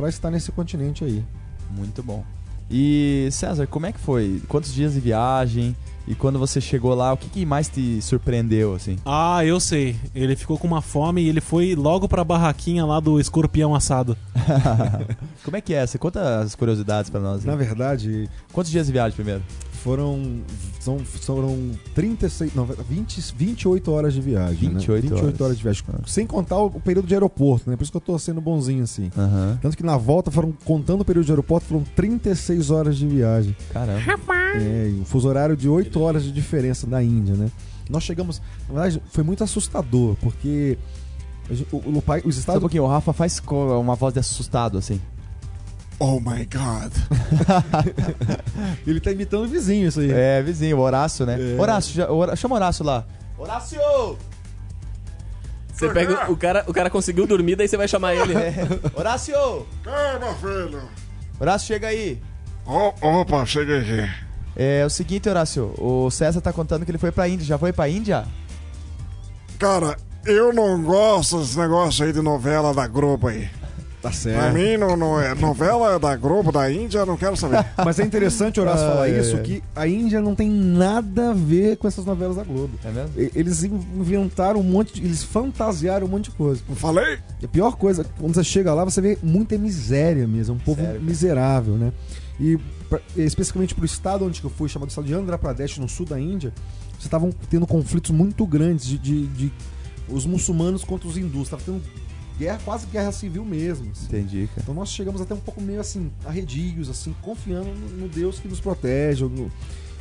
Para 0.00 0.08
estar 0.08 0.30
nesse 0.30 0.50
continente 0.50 1.04
aí. 1.04 1.22
Muito 1.70 2.02
bom. 2.02 2.24
E 2.70 3.28
César, 3.30 3.66
como 3.66 3.84
é 3.84 3.92
que 3.92 3.98
foi? 4.00 4.40
Quantos 4.48 4.72
dias 4.72 4.94
de 4.94 5.00
viagem? 5.00 5.76
E 6.08 6.14
quando 6.14 6.38
você 6.38 6.58
chegou 6.58 6.94
lá, 6.94 7.12
o 7.12 7.18
que, 7.18 7.28
que 7.28 7.44
mais 7.44 7.68
te 7.68 8.00
surpreendeu, 8.00 8.74
assim? 8.74 8.96
Ah, 9.04 9.44
eu 9.44 9.60
sei. 9.60 9.94
Ele 10.14 10.34
ficou 10.34 10.56
com 10.56 10.66
uma 10.66 10.80
fome 10.80 11.20
e 11.20 11.28
ele 11.28 11.42
foi 11.42 11.74
logo 11.74 12.08
pra 12.08 12.24
barraquinha 12.24 12.86
lá 12.86 12.98
do 12.98 13.20
escorpião 13.20 13.74
assado. 13.74 14.16
como 15.44 15.58
é 15.58 15.60
que 15.60 15.74
é? 15.74 15.86
Você 15.86 15.98
conta 15.98 16.38
as 16.38 16.54
curiosidades 16.54 17.10
pra 17.10 17.20
nós. 17.20 17.44
Na 17.44 17.52
né? 17.52 17.58
verdade, 17.58 18.26
Quantos 18.54 18.72
dias 18.72 18.86
de 18.86 18.92
viagem 18.92 19.14
primeiro? 19.14 19.42
Foram 19.82 20.40
são, 20.78 20.98
foram 20.98 21.70
36, 21.94 22.54
não, 22.54 22.64
20, 22.66 23.34
28 23.36 23.90
horas 23.92 24.14
de 24.14 24.20
viagem. 24.20 24.70
28 24.70 25.04
né? 25.04 25.10
28 25.10 25.24
horas. 25.26 25.40
horas 25.40 25.56
de 25.56 25.62
viagem. 25.62 25.84
Sem 26.06 26.26
contar 26.26 26.58
o, 26.58 26.66
o 26.66 26.80
período 26.80 27.06
de 27.06 27.14
aeroporto, 27.14 27.68
né? 27.68 27.76
Por 27.76 27.82
isso 27.82 27.90
que 27.92 27.96
eu 27.96 28.00
tô 28.00 28.18
sendo 28.18 28.40
bonzinho 28.40 28.84
assim. 28.84 29.10
Tanto 29.60 29.76
que 29.76 29.82
na 29.82 29.96
volta 29.96 30.30
foram, 30.30 30.52
contando 30.64 31.00
o 31.00 31.04
período 31.04 31.26
de 31.26 31.32
aeroporto, 31.32 31.66
foram 31.66 31.84
36 31.96 32.70
horas 32.70 32.96
de 32.96 33.06
viagem. 33.06 33.56
Caramba. 33.72 34.34
É, 34.56 34.90
e 34.94 35.00
um 35.00 35.04
fuso 35.04 35.28
horário 35.28 35.56
de 35.56 35.68
8 35.68 36.00
horas 36.00 36.24
de 36.24 36.32
diferença 36.32 36.86
da 36.86 37.02
Índia, 37.02 37.34
né? 37.34 37.50
Nós 37.88 38.02
chegamos. 38.04 38.40
Na 38.68 38.74
verdade, 38.74 39.02
foi 39.10 39.24
muito 39.24 39.42
assustador, 39.42 40.16
porque 40.20 40.78
o, 41.72 41.98
o, 41.98 42.02
pai- 42.02 42.22
os 42.24 42.34
Só 42.34 42.38
um 42.38 42.40
Estados 42.40 42.60
pouquinho, 42.60 42.84
o 42.84 42.86
Rafa 42.86 43.12
faz 43.12 43.40
uma 43.80 43.94
voz 43.96 44.14
de 44.14 44.20
assustado, 44.20 44.78
assim. 44.78 45.00
Oh 46.02 46.18
my 46.18 46.46
God! 46.46 46.92
Ele 48.86 48.98
tá 49.00 49.12
imitando 49.12 49.44
o 49.44 49.48
vizinho, 49.48 49.86
isso 49.88 50.00
aí. 50.00 50.10
É, 50.10 50.42
vizinho, 50.42 50.78
o 50.78 50.80
Horácio, 50.80 51.26
né? 51.26 51.36
É. 51.38 51.60
Horácio, 51.60 51.94
já- 51.94 52.10
Hora- 52.10 52.34
chama 52.34 52.54
o 52.54 52.56
Horácio 52.56 52.84
lá. 52.84 53.04
Horácio! 53.36 53.78
Você 55.74 55.88
pega 55.90 56.30
o 56.30 56.36
cara, 56.36 56.64
o 56.66 56.72
cara 56.74 56.88
conseguiu 56.90 57.26
dormir, 57.26 57.56
daí 57.56 57.68
você 57.68 57.76
vai 57.76 57.86
chamar 57.86 58.14
ele. 58.14 58.32
Horácio! 58.94 59.34
Calma, 59.84 60.34
filho. 60.40 60.82
Horácio, 61.38 61.68
chega 61.68 61.88
aí. 61.88 62.20
Ó, 62.66 62.92
opa, 63.00 63.44
cheguei 63.46 63.78
aqui. 63.80 64.10
É 64.56 64.84
o 64.84 64.90
seguinte, 64.90 65.28
Horácio, 65.28 65.74
o 65.78 66.10
César 66.10 66.40
tá 66.40 66.52
contando 66.52 66.84
que 66.84 66.90
ele 66.90 66.98
foi 66.98 67.12
pra 67.12 67.28
Índia. 67.28 67.46
Já 67.46 67.58
foi 67.58 67.72
pra 67.72 67.88
Índia? 67.88 68.26
Cara, 69.58 69.96
eu 70.24 70.52
não 70.52 70.82
gosto 70.82 71.38
desse 71.40 71.58
negócio 71.58 72.04
aí 72.04 72.12
de 72.12 72.20
novela 72.22 72.72
da 72.74 72.86
Globo 72.86 73.28
aí. 73.28 73.48
Tá 74.02 74.08
Pra 74.08 74.12
certo. 74.12 74.54
mim, 74.54 74.78
não, 74.78 74.96
não 74.96 75.20
é 75.20 75.34
novela 75.34 75.98
da 75.98 76.16
Globo, 76.16 76.50
da 76.50 76.72
Índia, 76.72 77.00
eu 77.00 77.06
não 77.06 77.18
quero 77.18 77.36
saber. 77.36 77.62
Mas 77.84 77.98
é 77.98 78.04
interessante, 78.04 78.58
Horácio, 78.58 78.86
Ah, 78.86 78.90
falar 78.92 79.10
é. 79.10 79.20
isso, 79.20 79.36
que 79.42 79.62
a 79.76 79.86
Índia 79.86 80.22
não 80.22 80.34
tem 80.34 80.48
nada 80.50 81.30
a 81.30 81.34
ver 81.34 81.76
com 81.76 81.86
essas 81.86 82.06
novelas 82.06 82.36
da 82.36 82.42
Globo. 82.42 82.78
É 82.82 82.90
mesmo? 82.90 83.10
Eles 83.34 83.62
inventaram 83.62 84.60
um 84.60 84.62
monte 84.62 84.94
de. 84.94 85.04
Eles 85.04 85.22
fantasiaram 85.22 86.06
um 86.06 86.10
monte 86.10 86.24
de 86.24 86.30
coisa. 86.30 86.62
Não 86.66 86.74
falei? 86.74 87.18
E 87.42 87.44
a 87.44 87.48
pior 87.48 87.76
coisa, 87.76 88.06
quando 88.18 88.34
você 88.34 88.42
chega 88.44 88.72
lá, 88.72 88.84
você 88.84 89.02
vê 89.02 89.18
muita 89.22 89.58
miséria 89.58 90.26
mesmo, 90.26 90.54
um 90.54 90.58
povo 90.58 90.80
Sério, 90.80 91.00
miserável, 91.02 91.74
né? 91.74 91.92
E 92.40 92.58
pra- 92.88 93.00
especificamente 93.16 93.74
pro 93.74 93.84
estado 93.84 94.24
onde 94.24 94.40
que 94.40 94.46
eu 94.46 94.50
fui, 94.50 94.66
chamado 94.66 94.88
estado 94.88 95.06
de 95.06 95.12
Andhra 95.12 95.36
Pradesh, 95.36 95.76
no 95.76 95.86
sul 95.90 96.06
da 96.06 96.18
Índia, 96.18 96.54
você 96.98 97.06
estavam 97.06 97.30
tendo 97.50 97.66
conflitos 97.66 98.10
muito 98.12 98.46
grandes 98.46 98.86
de, 98.86 98.96
de- 98.96 99.26
de 99.26 99.52
os 100.08 100.24
muçulmanos 100.24 100.84
contra 100.84 101.06
os 101.06 101.18
hindus. 101.18 101.50
Tava 101.50 101.62
tendo 101.66 101.82
guerra, 102.40 102.58
quase 102.64 102.86
guerra 102.86 103.12
civil 103.12 103.44
mesmo. 103.44 103.90
assim. 103.92 104.06
Entendi, 104.06 104.48
cara. 104.48 104.60
Então 104.62 104.74
nós 104.74 104.88
chegamos 104.90 105.20
até 105.20 105.34
um 105.34 105.38
pouco 105.40 105.60
meio 105.60 105.80
assim, 105.80 106.10
arredios, 106.24 106.88
assim, 106.88 107.14
confiando 107.22 107.68
no, 107.68 108.02
no 108.02 108.08
Deus 108.08 108.38
que 108.40 108.48
nos 108.48 108.60
protege. 108.60 109.24
no- 109.24 109.50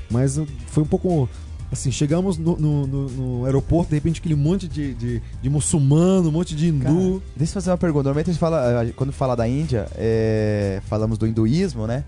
Mas 0.10 0.40
foi 0.68 0.84
um 0.84 0.88
pouco 0.88 1.30
Assim, 1.72 1.92
chegamos 1.92 2.36
no, 2.40 2.58
no- 2.58 2.88
no- 2.88 3.46
aeroporto, 3.46 3.90
de 3.92 3.96
repente 3.96 4.20
aquele 4.20 4.34
monte 4.34 4.68
de, 4.68 4.92
de, 4.96 5.22
de 5.40 5.50
muçulmano, 5.52 6.30
um 6.30 6.32
monte 6.32 6.56
de 6.56 6.68
hindu. 6.70 7.22
Deixa 7.38 7.52
eu 7.52 7.54
fazer 7.54 7.70
uma 7.70 7.78
pergunta. 7.78 8.06
Normalmente 8.06 8.32
a 8.32 8.34
gente 8.34 8.40
fala, 8.40 8.92
quando 8.96 9.12
fala 9.14 9.36
da 9.36 9.48
Índia, 9.48 9.88
é, 9.96 10.82
falamos 10.88 11.20
do 11.20 11.28
hinduísmo, 11.28 11.86
né? 11.86 12.06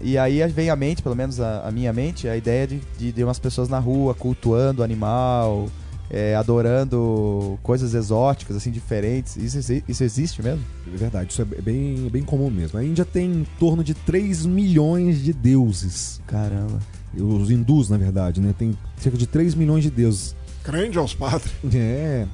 E 0.00 0.16
aí 0.16 0.42
vem 0.48 0.70
à 0.70 0.76
mente, 0.76 1.02
pelo 1.02 1.14
menos 1.14 1.40
a, 1.40 1.68
a 1.68 1.70
minha 1.70 1.92
mente, 1.92 2.26
a 2.26 2.38
ideia 2.38 2.66
de, 2.66 2.80
de, 2.98 3.12
de 3.12 3.22
umas 3.22 3.38
pessoas 3.38 3.68
na 3.68 3.78
rua 3.78 4.14
cultuando 4.14 4.80
o 4.80 4.84
animal, 4.84 5.68
é, 6.10 6.34
adorando 6.34 7.58
coisas 7.62 7.94
exóticas, 7.94 8.56
assim, 8.56 8.70
diferentes. 8.70 9.36
Isso, 9.36 9.82
isso 9.88 10.04
existe 10.04 10.42
mesmo? 10.42 10.64
É 10.92 10.96
verdade, 10.96 11.32
isso 11.32 11.42
é 11.42 11.44
bem, 11.44 12.08
bem 12.10 12.22
comum 12.22 12.50
mesmo. 12.50 12.78
A 12.78 12.84
Índia 12.84 13.04
tem 13.04 13.26
em 13.26 13.46
torno 13.58 13.82
de 13.82 13.94
3 13.94 14.46
milhões 14.46 15.22
de 15.22 15.32
deuses. 15.32 16.20
Caramba. 16.26 16.78
Os 17.18 17.50
hindus, 17.50 17.88
na 17.88 17.96
verdade, 17.96 18.40
né? 18.40 18.54
Tem 18.56 18.76
cerca 18.96 19.16
de 19.16 19.26
3 19.26 19.54
milhões 19.54 19.82
de 19.82 19.90
deuses. 19.90 20.36
Crente 20.62 20.98
aos 20.98 21.14
padres. 21.14 21.52
É. 21.74 22.26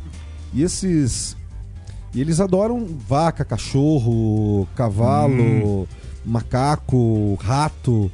E 0.55 0.63
esses. 0.63 1.37
E 2.15 2.21
eles 2.21 2.41
adoram 2.41 2.87
vaca, 3.09 3.43
cachorro, 3.43 4.69
cavalo, 4.75 5.89
macaco, 6.25 7.35
rato. 7.37 8.11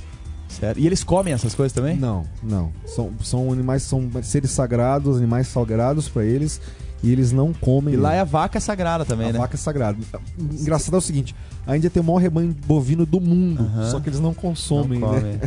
Sério? 0.48 0.82
E 0.82 0.86
eles 0.86 1.04
comem 1.04 1.32
essas 1.32 1.54
coisas 1.54 1.72
também? 1.72 1.96
Não, 1.96 2.24
não. 2.42 2.72
São, 2.86 3.10
são 3.22 3.52
animais, 3.52 3.82
são 3.82 4.10
seres 4.22 4.50
sagrados, 4.50 5.16
animais 5.16 5.48
sagrados 5.48 6.08
pra 6.08 6.24
eles. 6.24 6.60
E 7.02 7.12
eles 7.12 7.30
não 7.30 7.52
comem. 7.52 7.94
E 7.94 7.96
lá 7.96 8.12
é 8.12 8.20
a 8.20 8.24
vaca 8.24 8.58
sagrada 8.58 9.04
também, 9.04 9.28
a 9.28 9.32
né? 9.32 9.38
vaca 9.38 9.54
é 9.54 9.58
sagrada. 9.58 9.96
Engraçado 10.36 10.94
é 10.94 10.98
o 10.98 11.00
seguinte: 11.00 11.32
a 11.64 11.76
Índia 11.76 11.88
tem 11.88 12.02
o 12.02 12.04
maior 12.04 12.18
rebanho 12.18 12.54
bovino 12.66 13.06
do 13.06 13.20
mundo, 13.20 13.62
Aham. 13.62 13.90
só 13.90 14.00
que 14.00 14.08
eles 14.08 14.18
não 14.18 14.34
consomem, 14.34 14.98
Não 14.98 15.12
né? 15.12 15.38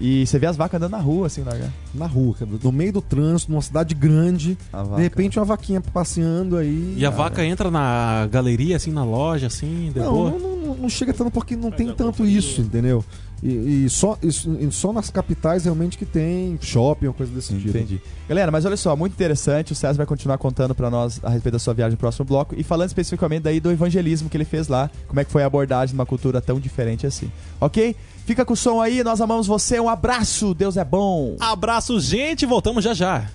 E 0.00 0.26
você 0.26 0.38
vê 0.38 0.46
as 0.46 0.56
vacas 0.56 0.78
andando 0.78 0.92
na 0.92 0.98
rua, 0.98 1.26
assim, 1.26 1.42
largar. 1.42 1.70
Na 1.94 2.06
rua, 2.06 2.34
cara, 2.34 2.50
no 2.62 2.72
meio 2.72 2.92
do 2.94 3.02
trânsito, 3.02 3.52
numa 3.52 3.62
cidade 3.62 3.94
grande. 3.94 4.58
A. 4.72 4.82
De 4.82 5.02
repente, 5.02 5.38
uma 5.38 5.44
vaquinha 5.44 5.80
passeando 5.80 6.56
aí. 6.56 6.94
E 6.96 7.06
a 7.06 7.10
vaca 7.10 7.44
entra 7.44 7.70
na 7.70 8.26
galeria, 8.30 8.76
assim, 8.76 8.90
na 8.90 9.04
loja, 9.04 9.46
assim, 9.46 9.92
de 9.92 10.00
Não, 10.00 10.30
não, 10.30 10.56
não, 10.56 10.74
não 10.74 10.88
chega 10.88 11.12
tanto 11.12 11.30
porque 11.30 11.54
não 11.54 11.70
tem 11.70 11.92
tanto 11.94 12.26
isso, 12.26 12.60
entendeu? 12.60 13.04
E, 13.42 13.84
e 13.84 13.90
só, 13.90 14.16
isso, 14.22 14.56
e 14.58 14.70
só 14.72 14.92
nas 14.92 15.10
capitais 15.10 15.64
realmente 15.64 15.98
que 15.98 16.06
tem 16.06 16.58
shopping 16.60 17.08
ou 17.08 17.14
coisa 17.14 17.32
desse 17.32 17.54
tipo. 17.54 17.68
Entendi. 17.68 18.00
Galera, 18.28 18.50
mas 18.50 18.64
olha 18.64 18.76
só, 18.76 18.96
muito 18.96 19.12
interessante. 19.12 19.72
O 19.72 19.74
César 19.74 19.98
vai 19.98 20.06
continuar 20.06 20.38
contando 20.38 20.74
pra 20.74 20.88
nós 20.90 21.20
a 21.22 21.28
respeito 21.28 21.54
da 21.54 21.58
sua 21.58 21.74
viagem 21.74 21.92
no 21.92 21.98
próximo 21.98 22.24
bloco 22.24 22.54
e 22.56 22.62
falando 22.62 22.88
especificamente 22.88 23.42
daí 23.42 23.60
do 23.60 23.70
evangelismo 23.70 24.30
que 24.30 24.36
ele 24.36 24.44
fez 24.44 24.68
lá, 24.68 24.90
como 25.06 25.20
é 25.20 25.24
que 25.24 25.30
foi 25.30 25.42
a 25.42 25.46
abordagem 25.46 25.88
de 25.88 25.94
uma 25.94 26.06
cultura 26.06 26.40
tão 26.40 26.58
diferente 26.58 27.06
assim. 27.06 27.30
Ok? 27.60 27.94
Fica 28.24 28.44
com 28.44 28.54
o 28.54 28.56
som 28.56 28.80
aí, 28.80 29.04
nós 29.04 29.20
amamos 29.20 29.46
você. 29.46 29.78
Um 29.78 29.88
abraço, 29.88 30.54
Deus 30.54 30.78
é 30.78 30.84
bom. 30.84 31.36
Abraço, 31.38 32.00
gente, 32.00 32.46
voltamos 32.46 32.82
já 32.82 32.94
já. 32.94 33.28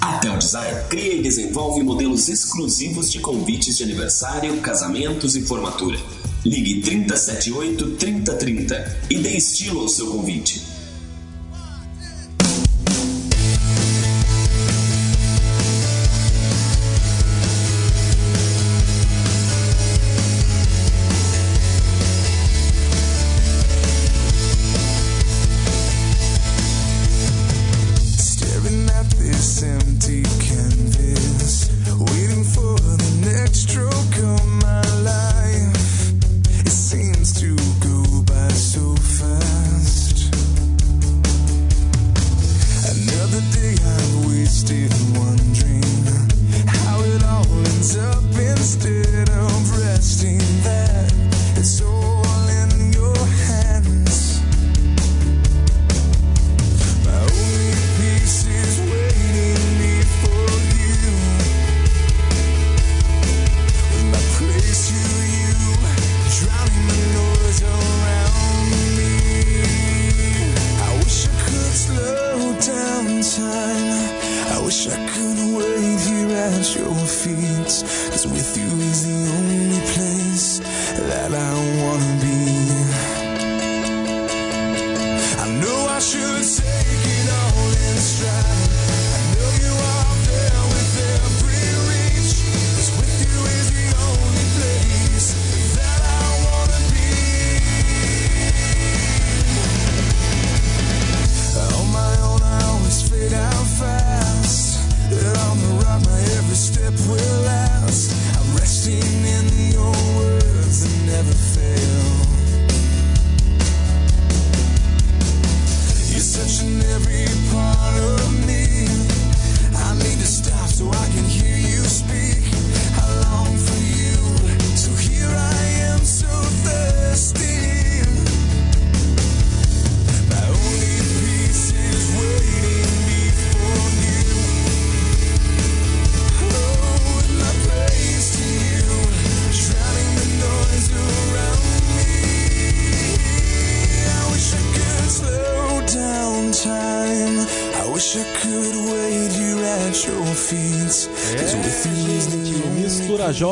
A 0.00 0.18
Tel 0.18 0.36
Desire 0.36 0.84
cria 0.88 1.14
e 1.14 1.22
desenvolve 1.22 1.82
modelos 1.82 2.28
exclusivos 2.28 3.10
de 3.10 3.20
convites 3.20 3.76
de 3.76 3.84
aniversário, 3.84 4.58
casamentos 4.60 5.36
e 5.36 5.42
formatura. 5.42 5.98
Ligue 6.44 6.80
378 6.82 7.96
3030 7.96 8.96
e 9.10 9.18
dê 9.18 9.36
estilo 9.36 9.80
ao 9.80 9.88
seu 9.88 10.06
convite. 10.08 10.77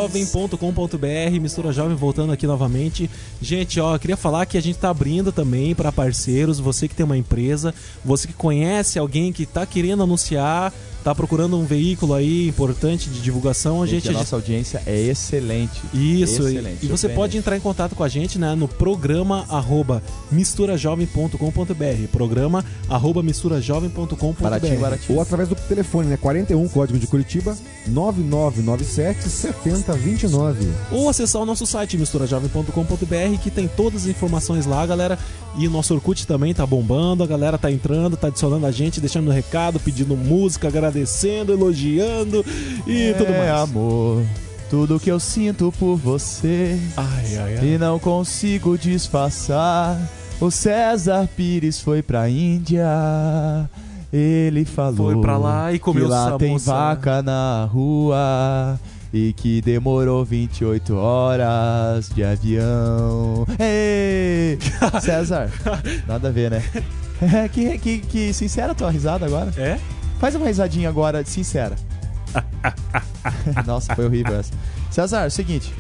misturajovem.com.br, 0.08 1.40
Mistura 1.40 1.72
Jovem 1.72 1.96
voltando 1.96 2.32
aqui 2.32 2.46
novamente. 2.46 3.10
Gente, 3.40 3.80
ó, 3.80 3.96
queria 3.98 4.16
falar 4.16 4.46
que 4.46 4.56
a 4.56 4.62
gente 4.62 4.78
tá 4.78 4.90
abrindo 4.90 5.32
também 5.32 5.74
para 5.74 5.92
parceiros, 5.92 6.58
você 6.58 6.88
que 6.88 6.94
tem 6.94 7.04
uma 7.04 7.16
empresa, 7.16 7.74
você 8.04 8.28
que 8.28 8.34
conhece 8.34 8.98
alguém 8.98 9.32
que 9.32 9.46
tá 9.46 9.66
querendo 9.66 10.02
anunciar, 10.02 10.72
tá 11.06 11.14
procurando 11.14 11.56
um 11.56 11.64
veículo 11.64 12.14
aí 12.14 12.48
importante 12.48 13.08
de 13.08 13.20
divulgação, 13.20 13.80
a 13.80 13.86
gente, 13.86 14.08
a 14.08 14.12
nossa 14.12 14.34
audiência 14.34 14.82
é 14.84 14.98
excelente. 15.02 15.80
Isso, 15.94 16.42
e- 16.48 16.50
Excelente, 16.56 16.78
e 16.82 16.86
você 16.88 16.96
surpreendente. 17.02 17.14
pode 17.14 17.36
entrar 17.38 17.56
em 17.56 17.60
contato 17.60 17.94
com 17.94 18.02
a 18.02 18.08
gente 18.08 18.40
né, 18.40 18.56
no 18.56 18.66
programa 18.66 19.44
arroba 19.48 20.02
misturajovem.com.br 20.32 22.08
programa 22.10 22.64
arroba 22.88 23.22
misturajovem.com.br. 23.22 24.34
Ou 25.08 25.20
através 25.20 25.48
do 25.48 25.54
telefone, 25.54 26.08
né? 26.08 26.16
41, 26.16 26.66
código 26.68 26.98
de 26.98 27.06
Curitiba, 27.06 27.56
9997 27.86 29.28
7029. 29.28 30.66
ou 30.90 31.08
acessar 31.08 31.40
o 31.40 31.46
nosso 31.46 31.64
site 31.66 31.96
misturajovem.com.br 31.96 33.38
que 33.42 33.50
tem 33.50 33.68
todas 33.68 34.02
as 34.02 34.08
informações 34.08 34.66
lá, 34.66 34.84
galera. 34.84 35.16
E 35.58 35.66
o 35.66 35.70
nosso 35.70 35.94
Orkut 35.94 36.26
também 36.26 36.52
tá 36.52 36.66
bombando, 36.66 37.22
a 37.22 37.26
galera 37.26 37.56
tá 37.56 37.70
entrando, 37.72 38.16
tá 38.16 38.26
adicionando 38.26 38.66
a 38.66 38.70
gente, 38.70 39.00
deixando 39.00 39.30
recado, 39.30 39.80
pedindo 39.80 40.14
música, 40.16 40.68
agradecendo, 40.68 41.52
elogiando 41.52 42.44
e 42.86 43.14
tudo 43.16 43.32
É, 43.32 43.38
mais. 43.38 43.62
amor, 43.70 44.22
tudo 44.68 45.00
que 45.00 45.10
eu 45.10 45.18
sinto 45.18 45.72
por 45.78 45.96
você 45.96 46.78
Ai, 46.96 47.36
ai, 47.38 47.56
ai. 47.58 47.66
e 47.66 47.78
não 47.78 47.98
consigo 47.98 48.76
disfarçar. 48.76 49.98
O 50.38 50.50
César 50.50 51.26
Pires 51.34 51.80
foi 51.80 52.02
pra 52.02 52.28
Índia. 52.28 52.84
Ele 54.12 54.64
falou 54.66 55.12
Foi 55.12 55.20
pra 55.20 55.36
lá 55.38 55.72
e 55.72 55.78
comeu 55.78 56.04
que 56.04 56.10
lá 56.10 56.36
tem 56.38 56.56
vaca 56.58 57.22
na 57.22 57.64
rua 57.72 58.78
e 59.12 59.32
que 59.32 59.60
demorou 59.62 60.24
28 60.24 60.94
horas 60.96 62.08
de 62.10 62.24
avião. 62.24 63.46
Ei! 63.58 64.58
César, 65.00 65.50
nada 66.06 66.28
a 66.28 66.32
ver, 66.32 66.50
né? 66.50 66.62
que, 67.52 67.78
que, 67.78 67.98
que 67.98 68.32
sincera 68.32 68.72
a 68.72 68.74
tua 68.74 68.90
risada 68.90 69.26
agora. 69.26 69.52
É? 69.56 69.78
Faz 70.18 70.34
uma 70.34 70.46
risadinha 70.46 70.88
agora, 70.88 71.24
sincera. 71.24 71.76
Nossa, 73.66 73.94
foi 73.94 74.06
horrível 74.06 74.38
essa. 74.38 74.52
César, 74.90 75.24
é 75.24 75.26
o 75.26 75.30
seguinte. 75.30 75.72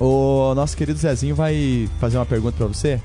O 0.00 0.52
nosso 0.54 0.76
querido 0.76 0.98
Zezinho 0.98 1.34
vai 1.34 1.88
fazer 2.00 2.18
uma 2.18 2.26
pergunta 2.26 2.56
pra 2.56 2.66
você. 2.66 3.00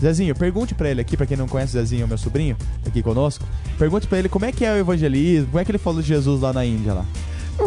Zezinho, 0.00 0.34
pergunte 0.34 0.74
pra 0.74 0.90
ele 0.90 1.00
aqui, 1.00 1.16
pra 1.16 1.24
quem 1.26 1.36
não 1.36 1.46
conhece 1.46 1.76
o 1.76 1.80
Zezinho, 1.80 2.08
meu 2.08 2.18
sobrinho, 2.18 2.56
tá 2.82 2.88
aqui 2.88 3.02
conosco. 3.02 3.44
Pergunte 3.78 4.06
pra 4.06 4.18
ele 4.18 4.28
como 4.28 4.44
é 4.44 4.52
que 4.52 4.64
é 4.64 4.72
o 4.72 4.76
evangelismo, 4.76 5.46
como 5.46 5.60
é 5.60 5.64
que 5.64 5.70
ele 5.70 5.78
falou 5.78 6.02
de 6.02 6.08
Jesus 6.08 6.40
lá 6.40 6.52
na 6.52 6.64
Índia 6.64 6.92
lá. 6.92 7.06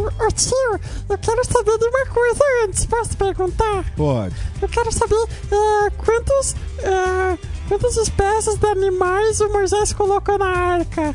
Ô, 0.07 0.31
tio, 0.31 0.79
eu 1.09 1.17
quero 1.17 1.45
saber 1.45 1.77
de 1.77 1.85
uma 1.85 2.05
coisa 2.07 2.43
antes. 2.65 2.85
Posso 2.85 3.17
perguntar? 3.17 3.85
Pode. 3.95 4.35
Eu 4.61 4.69
quero 4.69 4.91
saber 4.91 5.15
é, 5.15 5.89
quantos, 5.91 6.55
é, 6.79 7.37
quantas 7.67 7.97
espécies 7.97 8.57
de 8.57 8.67
animais 8.67 9.39
o 9.41 9.49
Moisés 9.49 9.93
colocou 9.93 10.37
na 10.37 10.47
arca. 10.47 11.13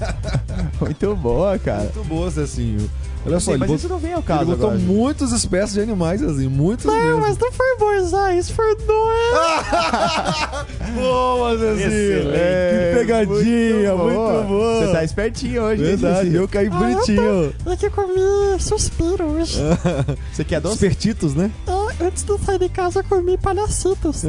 Muito 0.80 1.14
boa, 1.16 1.58
cara. 1.58 1.84
Muito 1.94 2.04
boa, 2.04 2.30
Zezinho. 2.30 2.90
Olha 3.26 3.40
só, 3.40 3.46
Sim, 3.46 3.50
ele 3.52 3.58
mas 3.60 3.68
botou, 3.68 3.76
isso 3.76 3.88
não 3.88 3.98
vem 3.98 4.12
ao 4.12 4.18
ele 4.18 4.26
caso 4.26 4.44
botou 4.50 4.70
agora. 4.70 4.78
muitas 4.84 5.32
espécies 5.32 5.72
de 5.72 5.80
animais, 5.80 6.20
Zezinho. 6.20 6.50
Muitos 6.50 6.84
Não, 6.84 6.94
mesmo. 6.94 7.20
mas 7.20 7.38
não 7.38 7.50
foi 7.52 7.74
Moisés, 7.78 8.50
foi 8.50 8.76
Noé. 8.86 10.64
Boa, 10.94 11.56
Zezinho. 11.56 12.30
É, 12.34 12.92
que 12.92 12.98
pegadinha, 13.00 13.94
muito, 13.94 14.14
boa. 14.14 14.42
boa. 14.42 14.86
Você 14.86 14.92
tá 14.92 15.04
espertinho 15.04 15.62
hoje, 15.62 15.82
hein, 15.82 15.88
Verdade, 15.96 16.24
Zezinho? 16.26 16.42
eu 16.42 16.48
caí 16.48 16.66
Ah, 16.66 16.70
bonitinho. 16.76 17.54
É 17.66 17.76
que 17.76 17.86
eu 17.86 17.90
comi 17.90 18.60
suspiro 18.60 19.24
hoje. 19.24 19.58
Você 20.32 20.44
quer 20.44 20.60
doce? 20.60 20.74
Espertitos, 20.74 21.34
né? 21.34 21.50
É, 21.66 22.04
antes 22.04 22.24
de 22.24 22.38
sair 22.44 22.58
de 22.58 22.68
casa 22.68 23.00
eu 23.00 23.04
comi 23.04 23.38
palhacitos. 23.38 24.22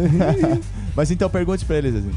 Mas 0.95 1.11
então 1.11 1.29
pergunte 1.29 1.65
pra 1.65 1.77
ele, 1.77 1.91
Zezinho. 1.91 2.15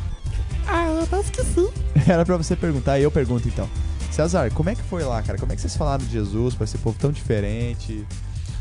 ah, 0.66 0.86
eu 0.86 1.02
até 1.02 1.20
esqueci. 1.20 1.68
Era 2.08 2.24
pra 2.24 2.36
você 2.36 2.54
perguntar, 2.54 2.98
e 2.98 3.02
eu 3.02 3.10
pergunto 3.10 3.48
então. 3.48 3.68
César, 4.10 4.50
como 4.52 4.68
é 4.70 4.74
que 4.74 4.82
foi 4.82 5.02
lá, 5.04 5.22
cara? 5.22 5.38
Como 5.38 5.52
é 5.52 5.54
que 5.54 5.60
vocês 5.60 5.76
falaram 5.76 6.04
de 6.04 6.10
Jesus 6.12 6.54
pra 6.54 6.64
esse 6.64 6.76
povo 6.78 6.96
tão 6.98 7.12
diferente? 7.12 8.04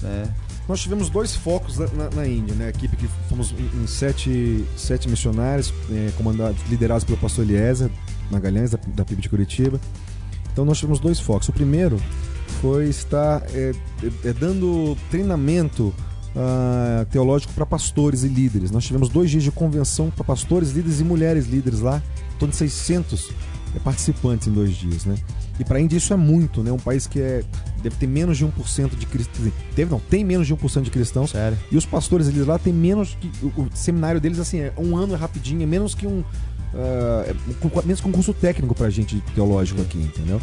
Né? 0.01 0.29
Nós 0.67 0.79
tivemos 0.81 1.09
dois 1.09 1.35
focos 1.35 1.77
na, 1.77 1.87
na- 1.87 2.09
na 2.11 2.27
Índia, 2.27 2.53
né? 2.53 2.65
A 2.67 2.69
equipe 2.69 2.95
que 2.95 3.07
fomos 3.29 3.53
em, 3.57 3.83
em 3.83 3.87
sete, 3.87 4.65
sete 4.75 5.09
missionários, 5.09 5.73
eh, 5.89 6.11
comandados, 6.17 6.61
liderados 6.69 7.03
pelo 7.05 7.17
pastor 7.17 7.45
Eliezer 7.45 7.89
Magalhães, 8.29 8.71
da, 8.71 8.79
da 8.87 9.05
PIB 9.05 9.21
de 9.21 9.29
Curitiba. 9.29 9.79
Então 10.51 10.65
nós 10.65 10.77
tivemos 10.77 10.99
dois 10.99 11.19
focos. 11.19 11.47
O 11.47 11.53
primeiro 11.53 11.97
foi 12.61 12.87
estar 12.89 13.41
eh, 13.53 13.73
eh, 14.25 14.33
dando 14.33 14.95
treinamento 15.09 15.93
ah, 16.35 17.05
teológico 17.09 17.53
para 17.53 17.65
pastores 17.65 18.23
e 18.23 18.27
líderes. 18.27 18.69
Nós 18.69 18.83
tivemos 18.85 19.09
dois 19.09 19.31
dias 19.31 19.43
de 19.43 19.51
convenção 19.51 20.11
para 20.11 20.23
pastores, 20.25 20.71
líderes 20.71 20.99
e 20.99 21.03
mulheres 21.03 21.47
líderes 21.47 21.79
lá, 21.79 22.03
em 22.35 22.37
torno 22.37 22.51
de 22.51 22.57
600 22.57 23.31
eh, 23.75 23.79
participantes 23.79 24.47
em 24.47 24.51
dois 24.51 24.75
dias, 24.75 25.05
né? 25.05 25.15
E 25.59 25.63
para 25.63 25.77
a 25.77 25.81
Índia 25.81 25.97
isso 25.97 26.13
é 26.13 26.17
muito, 26.17 26.61
né? 26.61 26.71
Um 26.71 26.77
país 26.77 27.07
que 27.07 27.19
é, 27.19 27.43
deve 27.81 27.95
ter 27.95 28.05
menos 28.07 28.37
de 28.37 28.45
1% 28.45 28.95
de 28.95 29.05
cristãos. 29.07 29.51
Teve, 29.75 29.89
não, 29.91 29.99
tem 29.99 30.23
menos 30.23 30.45
de 30.47 30.55
1% 30.55 30.81
de 30.83 30.91
cristãos. 30.91 31.31
Sério. 31.31 31.57
E 31.71 31.77
os 31.77 31.85
pastores 31.85 32.27
eles 32.27 32.45
lá 32.45 32.59
tem 32.59 32.71
menos 32.73 33.17
que. 33.19 33.31
O, 33.43 33.63
o 33.63 33.69
seminário 33.73 34.21
deles, 34.21 34.37
assim, 34.39 34.59
é 34.59 34.73
um 34.77 34.95
ano 34.95 35.13
é 35.13 35.17
rapidinho, 35.17 35.63
é 35.63 35.65
menos 35.65 35.95
que 35.95 36.05
um. 36.05 36.23
é 36.75 37.33
com- 37.59 37.81
menos 37.83 38.01
que 38.01 38.07
um 38.07 38.11
curso 38.11 38.33
técnico 38.33 38.75
pra 38.75 38.89
gente 38.89 39.19
teológico 39.33 39.81
aqui, 39.81 39.97
entendeu? 39.97 40.39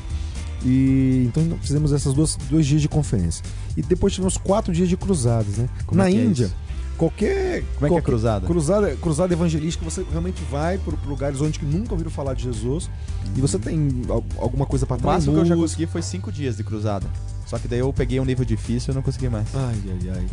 E 0.65 1.25
então 1.27 1.59
fizemos 1.61 1.93
essas 1.93 2.15
duas 2.15 2.37
dois 2.51 2.67
dias 2.67 2.81
de 2.81 2.89
conferência. 2.89 3.45
E 3.77 3.83
depois 3.83 4.15
tivemos 4.15 4.37
quatro 4.39 4.73
dias 4.73 4.89
de 4.89 4.97
cruzadas, 4.97 5.59
né? 5.59 5.69
Como 5.87 5.99
Na 6.01 6.09
é 6.09 6.13
que 6.13 6.19
é 6.19 6.25
Índia, 6.25 6.45
isso? 6.47 6.57
Qualquer. 6.95 7.63
Como 7.63 7.65
é 7.65 7.79
que 7.79 7.85
é 7.85 7.89
qualquer- 7.89 8.03
cruzada? 8.03 8.47
Cruzada, 8.47 8.97
cruzada 8.97 9.33
evangelística, 9.33 9.85
você 9.85 10.05
realmente 10.11 10.43
vai 10.51 10.79
para 10.79 10.95
lugares 11.09 11.41
onde 11.41 11.59
que 11.59 11.65
nunca 11.65 11.93
ouviram 11.93 12.11
falar 12.11 12.35
de 12.35 12.45
Jesus 12.45 12.91
e 13.37 13.41
você 13.41 13.59
tem 13.59 14.03
al- 14.09 14.25
alguma 14.39 14.67
coisa 14.67 14.87
para 14.87 14.97
O 14.97 14.99
trás. 15.01 15.15
máximo 15.17 15.35
que 15.35 15.41
eu 15.41 15.45
já 15.47 15.57
consegui 15.57 15.87
foi 15.87 16.03
cinco 16.03 16.31
dias 16.33 16.57
de 16.57 16.65
cruzada. 16.65 17.07
Só 17.47 17.59
que 17.59 17.69
daí 17.69 17.79
eu 17.81 17.93
peguei 17.93 18.19
um 18.19 18.25
nível 18.25 18.45
difícil 18.45 18.89
e 18.89 18.91
eu 18.93 18.95
não 18.95 19.03
consegui 19.03 19.29
mais. 19.29 19.47
Ai, 19.55 19.77
ai, 19.87 20.11
ai. 20.17 20.27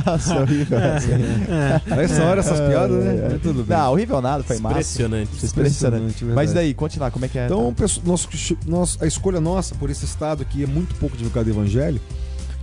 Nossa, 0.06 0.40
horrível. 0.40 0.78
A 0.78 2.02
essa 2.02 2.22
hora 2.24 2.40
essas 2.40 2.60
piadas, 2.60 3.04
né? 3.04 3.28
Mas 3.32 3.42
tudo 3.42 3.64
bem. 3.64 3.76
Não, 3.76 3.92
horrível 3.92 4.20
nada, 4.22 4.44
foi 4.44 4.56
massa. 4.58 4.74
Impressionante. 4.78 5.44
Impressionante. 5.46 6.24
Mas 6.24 6.52
daí, 6.52 6.72
conte 6.74 6.98
lá, 6.98 7.10
como 7.10 7.24
é 7.24 7.28
que 7.28 7.38
é? 7.38 7.46
Então, 7.46 7.74
nós, 8.04 8.30
nós- 8.66 8.98
a 9.00 9.06
escolha 9.06 9.40
nossa 9.40 9.74
por 9.74 9.90
esse 9.90 10.04
estado 10.04 10.44
que 10.44 10.62
é 10.62 10.66
muito 10.66 10.94
pouco 10.94 11.16
divulgado 11.16 11.48
o 11.48 11.52
evangelho 11.52 12.00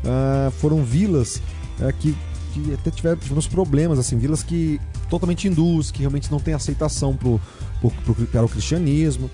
ah, 0.05 0.51
foram 0.59 0.83
vilas 0.83 1.41
ah, 1.81 1.91
que, 1.91 2.15
que 2.61 2.73
até 2.73 2.89
tiveram, 2.91 3.17
tivemos 3.17 3.47
problemas, 3.47 3.99
assim, 3.99 4.17
vilas 4.17 4.41
que 4.43 4.79
totalmente 5.09 5.47
hindus, 5.47 5.91
que 5.91 5.99
realmente 5.99 6.31
não 6.31 6.39
têm 6.39 6.53
aceitação 6.53 7.15
pro, 7.15 7.39
pro, 7.81 7.91
pro- 7.91 8.25
para 8.27 8.45
o 8.45 8.49
cristianismo. 8.49 9.29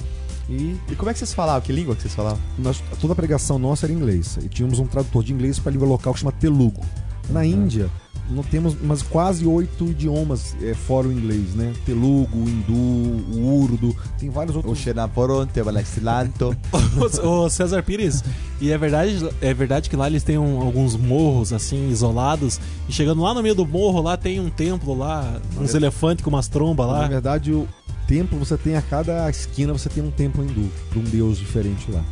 E 0.49 0.75
E 0.89 0.95
como 0.95 1.09
é 1.09 1.13
que 1.13 1.19
vocês 1.19 1.33
falavam? 1.33 1.61
Que 1.61 1.71
língua 1.71 1.95
que 1.95 2.01
vocês 2.01 2.13
falavam? 2.15 2.39
nós- 2.57 2.83
toda 2.99 3.13
a 3.13 3.15
pregação 3.15 3.57
nossa 3.59 3.85
era 3.85 3.93
em 3.93 3.95
inglês. 3.95 4.37
E 4.43 4.49
tínhamos 4.49 4.79
um 4.79 4.87
tradutor 4.87 5.23
de 5.23 5.31
inglês 5.33 5.59
para 5.59 5.69
a 5.69 5.73
língua 5.73 5.87
local 5.87 6.13
que 6.13 6.19
chama 6.19 6.31
Telugu. 6.31 6.81
Na 7.29 7.45
Índia, 7.45 7.89
nós 8.31 8.45
temos 8.47 8.75
umas 8.81 9.01
quase 9.01 9.45
oito 9.45 9.85
idiomas 9.85 10.55
eh, 10.61 10.73
fora 10.73 11.07
o 11.07 11.11
inglês, 11.11 11.53
né? 11.55 11.73
Telugu, 11.85 12.37
hindu, 12.47 12.73
o 12.73 13.61
urdu, 13.61 13.95
tem 14.19 14.29
vários 14.29 14.55
O 14.55 14.59
outros. 14.59 14.77
Xenaporonte, 14.79 15.59
o 15.59 15.67
Alexilanto. 15.69 16.55
Ô, 17.23 17.49
César 17.49 17.83
Pires, 17.83 18.23
e 18.59 18.71
é 18.71 18.77
verdade, 18.77 19.29
é 19.41 19.53
verdade 19.53 19.89
que 19.89 19.95
lá 19.95 20.07
eles 20.07 20.23
têm 20.23 20.37
um- 20.37 20.61
alguns 20.61 20.95
morros 20.95 21.51
assim 21.53 21.89
isolados 21.89 22.59
e 22.87 22.91
chegando 22.93 23.21
lá 23.21 23.33
no 23.33 23.41
meio 23.43 23.55
do 23.55 23.65
morro 23.65 24.01
lá 24.01 24.15
tem 24.17 24.39
um 24.39 24.49
templo 24.49 24.97
lá, 24.97 25.39
uns 25.59 25.73
elefantes 25.73 26.23
com 26.23 26.29
umas 26.29 26.47
trombas 26.47 26.87
Na 26.87 26.93
lá. 26.93 27.07
verdade, 27.07 27.51
o 27.51 27.67
templo 28.07 28.37
você 28.39 28.57
tem 28.57 28.75
a 28.75 28.81
cada 28.81 29.29
esquina 29.29 29.71
você 29.73 29.89
tem 29.89 30.03
um 30.03 30.11
templo 30.11 30.43
hindu, 30.43 30.69
para 30.89 30.99
um 30.99 31.03
deus 31.03 31.37
diferente 31.37 31.91
lá. 31.91 32.03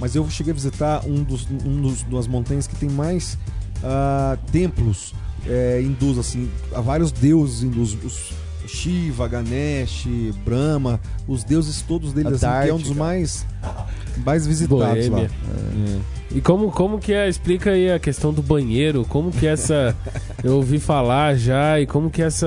Mas 0.00 0.14
eu 0.14 0.28
cheguei 0.30 0.52
a 0.52 0.54
visitar 0.54 1.04
um 1.06 1.22
dos 1.24 1.46
um 1.66 1.82
dos, 1.82 2.02
das 2.04 2.26
montanhas 2.28 2.66
que 2.68 2.76
tem 2.76 2.88
mais 2.88 3.36
ah, 3.82 4.38
templos 4.52 5.12
é, 5.46 5.80
hindus 5.82 6.18
assim, 6.18 6.48
há 6.74 6.80
vários 6.80 7.10
deuses 7.12 7.62
hindus, 7.62 7.96
os 8.04 8.32
Shiva, 8.66 9.26
Ganesh, 9.26 10.06
Brahma, 10.44 11.00
os 11.26 11.42
deuses 11.42 11.80
todos 11.80 12.12
deles 12.12 12.34
assim, 12.42 12.62
que 12.64 12.68
é 12.70 12.74
um 12.74 12.78
dos 12.78 12.90
mais 12.94 13.46
mais 14.24 14.46
visitados 14.46 14.82
lá. 15.08 15.18
Boêmia. 15.18 15.30
E 16.30 16.42
como, 16.42 16.70
como 16.70 16.98
que 16.98 17.14
é? 17.14 17.26
Explica 17.26 17.70
aí 17.70 17.90
a 17.90 17.98
questão 17.98 18.30
do 18.34 18.42
banheiro. 18.42 19.06
Como 19.08 19.30
que 19.30 19.46
é 19.46 19.52
essa. 19.52 19.96
Eu 20.44 20.56
ouvi 20.56 20.78
falar 20.78 21.34
já, 21.36 21.80
e 21.80 21.86
como 21.86 22.10
que 22.10 22.20
é 22.20 22.26
essa, 22.26 22.46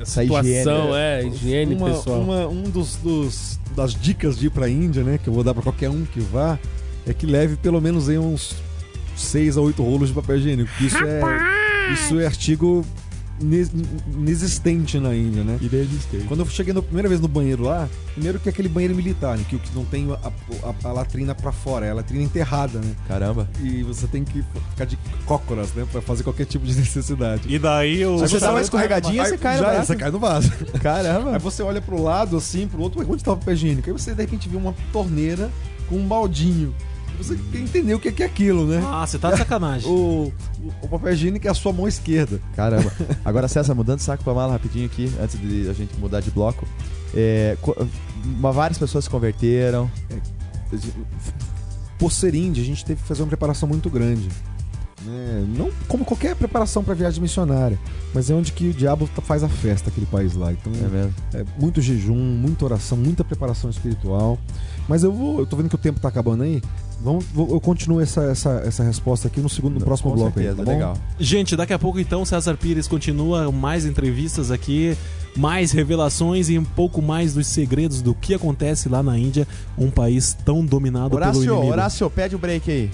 essa 0.00 0.22
Essa 0.22 0.24
higiene. 0.24 0.58
situação 0.58 0.96
é, 0.96 1.24
higiene 1.24 1.74
uma, 1.76 1.90
pessoal. 1.90 2.20
uma- 2.20 2.48
um 2.48 2.62
dos, 2.64 2.96
dos- 2.96 3.60
das 3.76 3.94
dicas 3.94 4.36
de 4.36 4.46
ir 4.46 4.50
pra 4.50 4.68
Índia, 4.68 5.04
né, 5.04 5.18
que 5.22 5.28
eu 5.28 5.32
vou 5.34 5.44
dar 5.44 5.54
pra 5.54 5.62
qualquer 5.62 5.88
um 5.90 6.04
que 6.04 6.18
vá, 6.20 6.58
é 7.06 7.12
que 7.14 7.26
leve 7.26 7.54
pelo 7.56 7.80
menos 7.80 8.08
aí 8.08 8.18
uns 8.18 8.56
6 9.16 9.56
a 9.56 9.60
8 9.60 9.82
rolos 9.82 10.08
de 10.08 10.14
papel 10.14 10.36
higiênico. 10.36 10.70
Isso 10.80 10.96
é, 10.98 11.20
isso 11.92 12.18
é 12.20 12.26
artigo 12.26 12.84
inexistente 14.16 14.98
na 14.98 15.14
Índia, 15.14 15.42
né? 15.44 15.58
Inexistente. 15.60 16.24
Quando 16.26 16.40
eu 16.40 16.46
cheguei 16.46 16.72
na 16.72 16.82
primeira 16.82 17.08
vez 17.08 17.20
no 17.20 17.28
banheiro 17.28 17.64
lá, 17.64 17.88
primeiro 18.14 18.38
que 18.38 18.48
é 18.48 18.52
aquele 18.52 18.68
banheiro 18.68 18.94
militar, 18.94 19.36
né, 19.36 19.44
que, 19.48 19.58
que 19.58 19.74
não 19.74 19.84
tem 19.84 20.06
a, 20.12 20.28
a- 20.68 20.88
a 20.88 20.92
latrina 20.92 21.34
pra 21.34 21.52
fora, 21.52 21.86
é 21.86 21.90
a 21.90 21.94
latrina 21.94 22.22
enterrada, 22.22 22.78
né? 22.78 22.94
Caramba. 23.08 23.48
E 23.60 23.82
você 23.82 24.06
tem 24.06 24.24
que 24.24 24.42
ficar 24.70 24.84
de 24.84 24.98
cócoras, 25.26 25.72
né, 25.74 25.86
pra 25.90 26.00
fazer 26.00 26.22
qualquer 26.22 26.46
tipo 26.46 26.64
de 26.64 26.74
necessidade. 26.78 27.42
E 27.52 27.58
daí 27.58 28.04
o 28.06 28.18
Se 28.18 28.28
você 28.28 28.40
dá 28.40 28.50
uma 28.50 28.60
escorregadinha, 28.60 29.22
Aí 29.22 29.28
você 29.28 29.38
cai 29.38 29.56
no 29.56 29.62
já, 29.62 29.70
braço. 29.70 29.86
Você 29.86 29.96
cai 29.96 30.10
no 30.10 30.18
vaso. 30.18 30.52
Aí 30.72 30.80
Caramba. 30.80 31.38
você 31.38 31.62
olha 31.62 31.80
pro 31.80 32.00
lado, 32.02 32.36
assim, 32.36 32.66
pro 32.68 32.80
outro, 32.80 33.04
onde 33.10 33.22
tá 33.24 33.32
o 33.32 33.36
papel 33.36 33.54
higiênico? 33.54 33.88
Aí 33.88 33.92
você 33.92 34.14
de 34.14 34.22
repente 34.22 34.48
viu 34.48 34.58
uma 34.58 34.74
torneira 34.92 35.50
com 35.88 35.96
um 35.96 36.06
baldinho. 36.06 36.74
Você 37.18 37.34
tem 37.36 37.44
que 37.64 37.78
entender 37.78 37.94
o 37.94 38.00
que 38.00 38.08
é, 38.08 38.12
que 38.12 38.22
é 38.22 38.26
aquilo, 38.26 38.66
né? 38.66 38.82
Ah, 38.86 39.06
você 39.06 39.18
tá 39.18 39.30
de 39.30 39.38
sacanagem. 39.38 39.88
O, 39.94 40.32
o, 40.82 40.88
papel 40.88 41.12
higiênico 41.12 41.46
é 41.46 41.50
a 41.50 41.54
sua 41.54 41.72
mão 41.72 41.86
esquerda. 41.86 42.40
Caramba. 42.56 42.90
Agora, 43.24 43.46
César, 43.48 43.74
mudando 43.74 43.98
de 43.98 44.04
saco 44.04 44.24
pra 44.24 44.32
mala 44.32 44.52
rapidinho 44.52 44.86
aqui, 44.86 45.12
antes 45.20 45.38
de 45.38 45.68
a 45.68 45.72
gente 45.74 45.94
mudar 45.98 46.20
de 46.20 46.30
bloco. 46.30 46.66
É, 47.14 47.56
várias 48.40 48.78
pessoas 48.78 49.04
se 49.04 49.10
converteram. 49.10 49.90
Por 51.98 52.10
ser 52.10 52.34
índia, 52.34 52.62
a 52.62 52.66
gente 52.66 52.84
teve 52.84 53.00
que 53.02 53.06
fazer 53.06 53.22
uma 53.22 53.28
preparação 53.28 53.68
muito 53.68 53.88
grande. 53.90 54.28
né? 55.02 55.44
Não 55.56 55.70
como 55.86 56.04
qualquer 56.04 56.34
preparação 56.34 56.82
para 56.82 56.94
viagem 56.94 57.20
missionária, 57.20 57.78
mas 58.14 58.30
é 58.30 58.34
onde 58.34 58.52
que 58.52 58.68
o 58.68 58.72
diabo 58.74 59.06
tá- 59.14 59.22
faz 59.22 59.44
a 59.44 59.48
festa, 59.48 59.90
aquele 59.90 60.06
país 60.06 60.34
lá. 60.34 60.50
Então, 60.52 60.72
É 60.72 60.88
mesmo. 60.88 61.14
É, 61.34 61.44
muito 61.60 61.80
jejum, 61.80 62.16
muita 62.16 62.64
oração, 62.64 62.96
muita 62.98 63.22
preparação 63.22 63.68
espiritual. 63.70 64.38
Mas 64.88 65.04
eu 65.04 65.12
vou, 65.12 65.38
eu 65.40 65.46
tô 65.46 65.56
vendo 65.56 65.68
que 65.68 65.74
o 65.74 65.78
tempo 65.78 66.00
tá 66.00 66.08
acabando 66.08 66.42
aí. 66.42 66.62
Vamos, 67.02 67.24
vou- 67.34 67.50
eu 67.50 67.60
continuo 67.60 68.00
essa, 68.00 68.22
essa, 68.24 68.62
essa 68.64 68.82
resposta 68.82 69.28
aqui 69.28 69.40
no 69.40 69.48
segundo, 69.48 69.78
no 69.78 69.84
próximo 69.84 70.10
Com 70.10 70.16
bloco 70.16 70.38
aí, 70.38 70.46
certeza, 70.46 70.56
tá 70.64 70.64
bom? 70.64 70.70
legal. 70.78 70.96
Gente, 71.18 71.54
daqui 71.56 71.72
a 71.72 71.78
pouco 71.78 71.98
então 72.00 72.24
César 72.24 72.56
Pires 72.56 72.88
continua 72.88 73.52
mais 73.52 73.84
entrevistas 73.84 74.50
aqui, 74.50 74.96
mais 75.36 75.70
revelações 75.72 76.48
e 76.48 76.58
um 76.58 76.64
pouco 76.64 77.02
mais 77.02 77.34
dos 77.34 77.46
segredos 77.46 78.00
do 78.00 78.14
que 78.14 78.32
acontece 78.34 78.88
lá 78.88 79.02
na 79.02 79.18
Índia, 79.18 79.46
um 79.76 79.90
país 79.90 80.34
tão 80.44 80.64
dominado 80.64 81.10
pelo 81.10 81.22
Horácio, 81.22 81.42
inimigo. 81.44 81.66
Horácio, 81.66 82.08
pede 82.10 82.36
o 82.36 82.38
break 82.38 82.70
aí. 82.70 82.90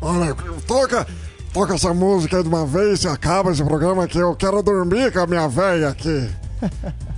Olha, 0.00 0.34
toca, 0.66 1.06
toca 1.52 1.74
essa 1.74 1.92
música 1.92 2.38
aí 2.38 2.42
de 2.42 2.48
uma 2.48 2.64
vez 2.64 3.04
e 3.04 3.08
acaba 3.08 3.50
esse 3.50 3.62
programa 3.62 4.06
que 4.08 4.16
eu 4.16 4.34
quero 4.34 4.62
dormir 4.62 5.12
com 5.12 5.18
a 5.20 5.26
minha 5.26 5.46
velha 5.46 5.88
aqui. 5.90 6.28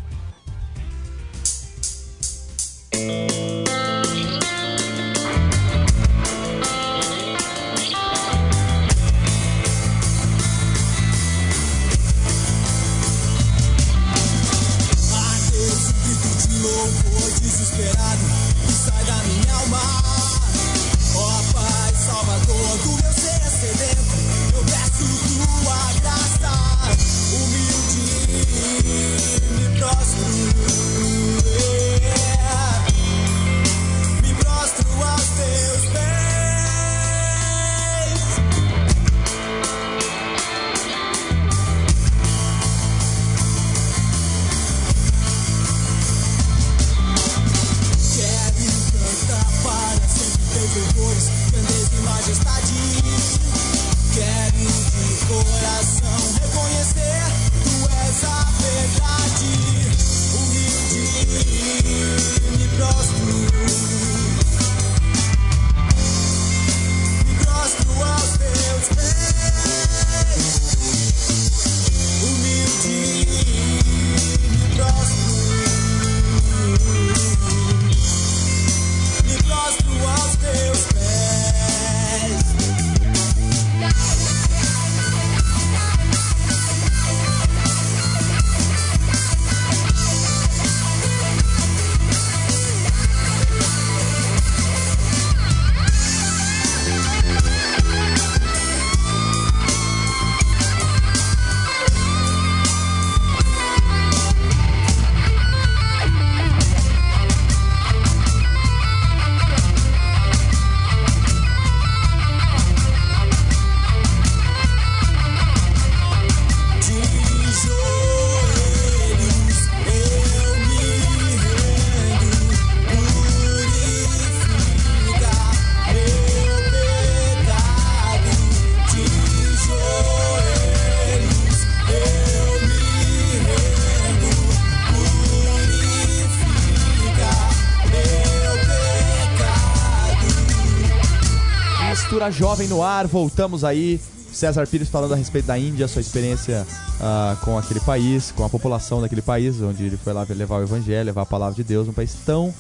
Mistura 142.22 142.30
Jovem 142.30 142.68
no 142.68 142.82
ar, 142.82 143.06
voltamos 143.06 143.64
aí. 143.64 144.00
César 144.32 144.66
Pires 144.66 144.88
falando 144.88 145.12
a 145.12 145.16
respeito 145.16 145.46
da 145.46 145.58
Índia, 145.58 145.88
sua 145.88 146.00
experiência 146.00 146.64
ah, 147.00 147.36
com 147.44 147.58
aquele 147.58 147.80
país, 147.80 148.30
com 148.30 148.44
a 148.44 148.48
população 148.48 149.00
daquele 149.00 149.20
país, 149.20 149.60
onde 149.60 149.84
ele 149.84 149.96
foi 149.96 150.12
lá 150.12 150.24
levar 150.30 150.58
o 150.58 150.62
evangelho, 150.62 151.04
levar 151.04 151.22
a 151.22 151.26
palavra 151.26 151.54
de 151.54 151.64
Deus, 151.64 151.88
um 151.88 151.92
país 151.92 152.14
tão, 152.24 152.54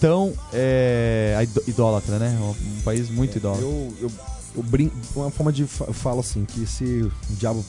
tão 0.00 0.32
é, 0.52 1.38
idó- 1.42 1.62
idólatra, 1.66 2.18
né? 2.18 2.38
Um, 2.40 2.50
um 2.50 2.80
país 2.82 3.08
muito 3.08 3.38
idólatra. 3.38 3.64
Eu, 3.64 3.94
eu, 4.00 4.10
eu 4.56 4.62
brinco, 4.62 4.94
uma 5.16 5.30
forma 5.30 5.52
de 5.52 5.64
falo 5.66 6.20
assim, 6.20 6.44
que 6.44 6.66
se 6.66 6.84
o 7.02 7.12
diabo 7.30 7.64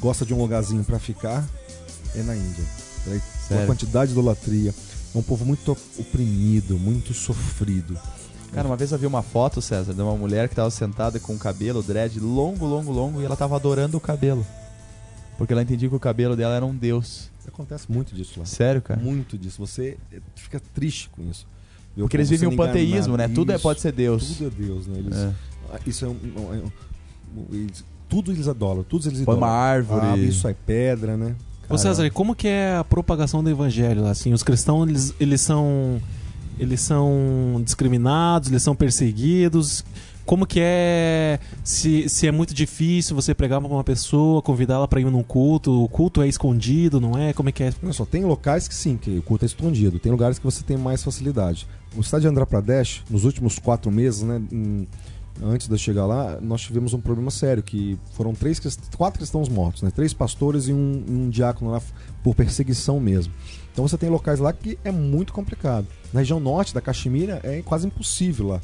gosta 0.00 0.24
de 0.24 0.32
um 0.32 0.38
lugarzinho 0.38 0.84
pra 0.84 0.98
ficar, 0.98 1.44
é 2.14 2.22
na 2.22 2.36
Índia. 2.36 2.64
Pela 3.04 3.20
Sério? 3.48 3.64
a 3.64 3.66
quantidade 3.66 4.12
de 4.12 4.18
idolatria. 4.18 4.74
É 5.14 5.18
um 5.18 5.22
povo 5.22 5.44
muito 5.44 5.76
oprimido, 5.98 6.78
muito 6.78 7.12
sofrido. 7.12 7.98
Cara, 8.56 8.66
uma 8.68 8.76
vez 8.76 8.90
eu 8.90 8.96
vi 8.98 9.04
uma 9.06 9.22
foto, 9.22 9.60
César, 9.60 9.92
de 9.92 10.00
uma 10.00 10.16
mulher 10.16 10.48
que 10.48 10.54
tava 10.54 10.70
sentada 10.70 11.20
com 11.20 11.34
o 11.34 11.38
cabelo 11.38 11.82
dread 11.82 12.18
longo, 12.18 12.64
longo, 12.64 12.90
longo, 12.90 13.20
e 13.20 13.24
ela 13.26 13.36
tava 13.36 13.54
adorando 13.54 13.98
o 13.98 14.00
cabelo. 14.00 14.46
Porque 15.36 15.52
ela 15.52 15.60
entendia 15.62 15.90
que 15.90 15.94
o 15.94 16.00
cabelo 16.00 16.34
dela 16.34 16.54
era 16.54 16.64
um 16.64 16.74
deus. 16.74 17.28
Acontece 17.46 17.84
muito 17.92 18.14
disso 18.14 18.40
lá. 18.40 18.46
Sério, 18.46 18.80
cara? 18.80 18.98
Muito 18.98 19.36
disso. 19.36 19.58
Você 19.58 19.98
fica 20.34 20.58
triste 20.74 21.10
com 21.10 21.22
isso. 21.30 21.46
O 21.96 22.00
Porque 22.00 22.16
eles 22.16 22.30
vivem 22.30 22.48
um 22.48 22.52
sendo 22.52 22.62
panteísmo, 22.62 23.12
enganado. 23.14 23.28
né? 23.28 23.34
Tudo 23.34 23.52
é, 23.52 23.56
Isso. 23.56 23.62
pode 23.62 23.80
ser 23.82 23.92
Deus. 23.92 24.26
Tudo 24.36 24.46
é 24.46 24.50
Deus, 24.66 24.86
né? 24.86 24.98
Eles, 24.98 25.16
É. 25.18 25.32
Isso 25.86 26.04
é 26.06 26.08
um. 26.08 26.12
um- 26.12 26.70
um- 27.36 27.54
eles- 27.54 27.84
tudo 28.08 28.32
eles 28.32 28.48
adoram, 28.48 28.82
tudo 28.82 29.06
eles 29.06 29.20
Põe 29.22 29.36
uma 29.36 29.48
árvore. 29.48 30.06
Ah, 30.06 30.16
isso 30.16 30.48
é 30.48 30.54
pedra, 30.54 31.14
né? 31.16 31.34
Ô 31.68 31.76
César, 31.76 32.06
e 32.06 32.10
como 32.10 32.34
que 32.34 32.48
é 32.48 32.76
a 32.76 32.84
propagação 32.84 33.42
do 33.44 33.50
evangelho? 33.50 34.02
lá? 34.02 34.10
Assim, 34.12 34.32
os 34.32 34.42
cristãos, 34.42 34.88
eles, 34.88 35.14
eles 35.20 35.40
são 35.42 36.00
eles 36.58 36.80
são 36.80 37.60
discriminados, 37.64 38.48
eles 38.48 38.62
são 38.62 38.74
perseguidos. 38.74 39.84
Como 40.24 40.44
que 40.44 40.58
é 40.60 41.38
se, 41.62 42.08
se 42.08 42.26
é 42.26 42.32
muito 42.32 42.52
difícil 42.52 43.14
você 43.14 43.32
pregar 43.32 43.60
pra 43.60 43.70
uma 43.70 43.84
pessoa, 43.84 44.42
convidá-la 44.42 44.88
para 44.88 45.00
ir 45.00 45.04
num 45.04 45.22
culto, 45.22 45.84
o 45.84 45.88
culto 45.88 46.20
é 46.20 46.26
escondido, 46.26 47.00
não 47.00 47.16
é? 47.16 47.32
Como 47.32 47.48
é 47.48 47.52
que 47.52 47.62
é? 47.62 47.72
Só, 47.92 48.04
tem 48.04 48.24
locais 48.24 48.66
que 48.66 48.74
sim, 48.74 48.96
que 48.96 49.18
o 49.18 49.22
culto 49.22 49.44
é 49.44 49.46
escondido. 49.46 50.00
Tem 50.00 50.10
lugares 50.10 50.38
que 50.38 50.44
você 50.44 50.64
tem 50.64 50.76
mais 50.76 51.04
facilidade. 51.04 51.68
O 51.96 52.00
estado 52.00 52.22
de 52.22 52.26
Andhra 52.26 52.44
Pradesh, 52.44 53.04
nos 53.08 53.24
últimos 53.24 53.60
quatro 53.60 53.88
meses, 53.92 54.22
né, 54.22 54.42
antes 55.42 55.68
de 55.68 55.74
eu 55.74 55.78
chegar 55.78 56.06
lá, 56.06 56.38
nós 56.40 56.62
tivemos 56.62 56.92
um 56.92 57.00
problema 57.00 57.30
sério, 57.30 57.62
que 57.62 57.96
foram 58.14 58.34
três, 58.34 58.60
quatro 58.96 59.20
cristãos 59.20 59.48
mortos, 59.48 59.82
né? 59.82 59.92
Três 59.94 60.12
pastores 60.12 60.66
e 60.66 60.72
um, 60.72 61.04
um 61.08 61.30
diácono 61.30 61.70
lá 61.70 61.80
por 62.24 62.34
perseguição 62.34 62.98
mesmo. 62.98 63.32
Então 63.76 63.86
você 63.86 63.98
tem 63.98 64.08
locais 64.08 64.40
lá 64.40 64.54
que 64.54 64.78
é 64.82 64.90
muito 64.90 65.34
complicado. 65.34 65.86
Na 66.10 66.20
região 66.20 66.40
norte 66.40 66.72
da 66.72 66.80
Caxemira 66.80 67.40
é 67.44 67.60
quase 67.60 67.86
impossível 67.86 68.46
lá. 68.46 68.60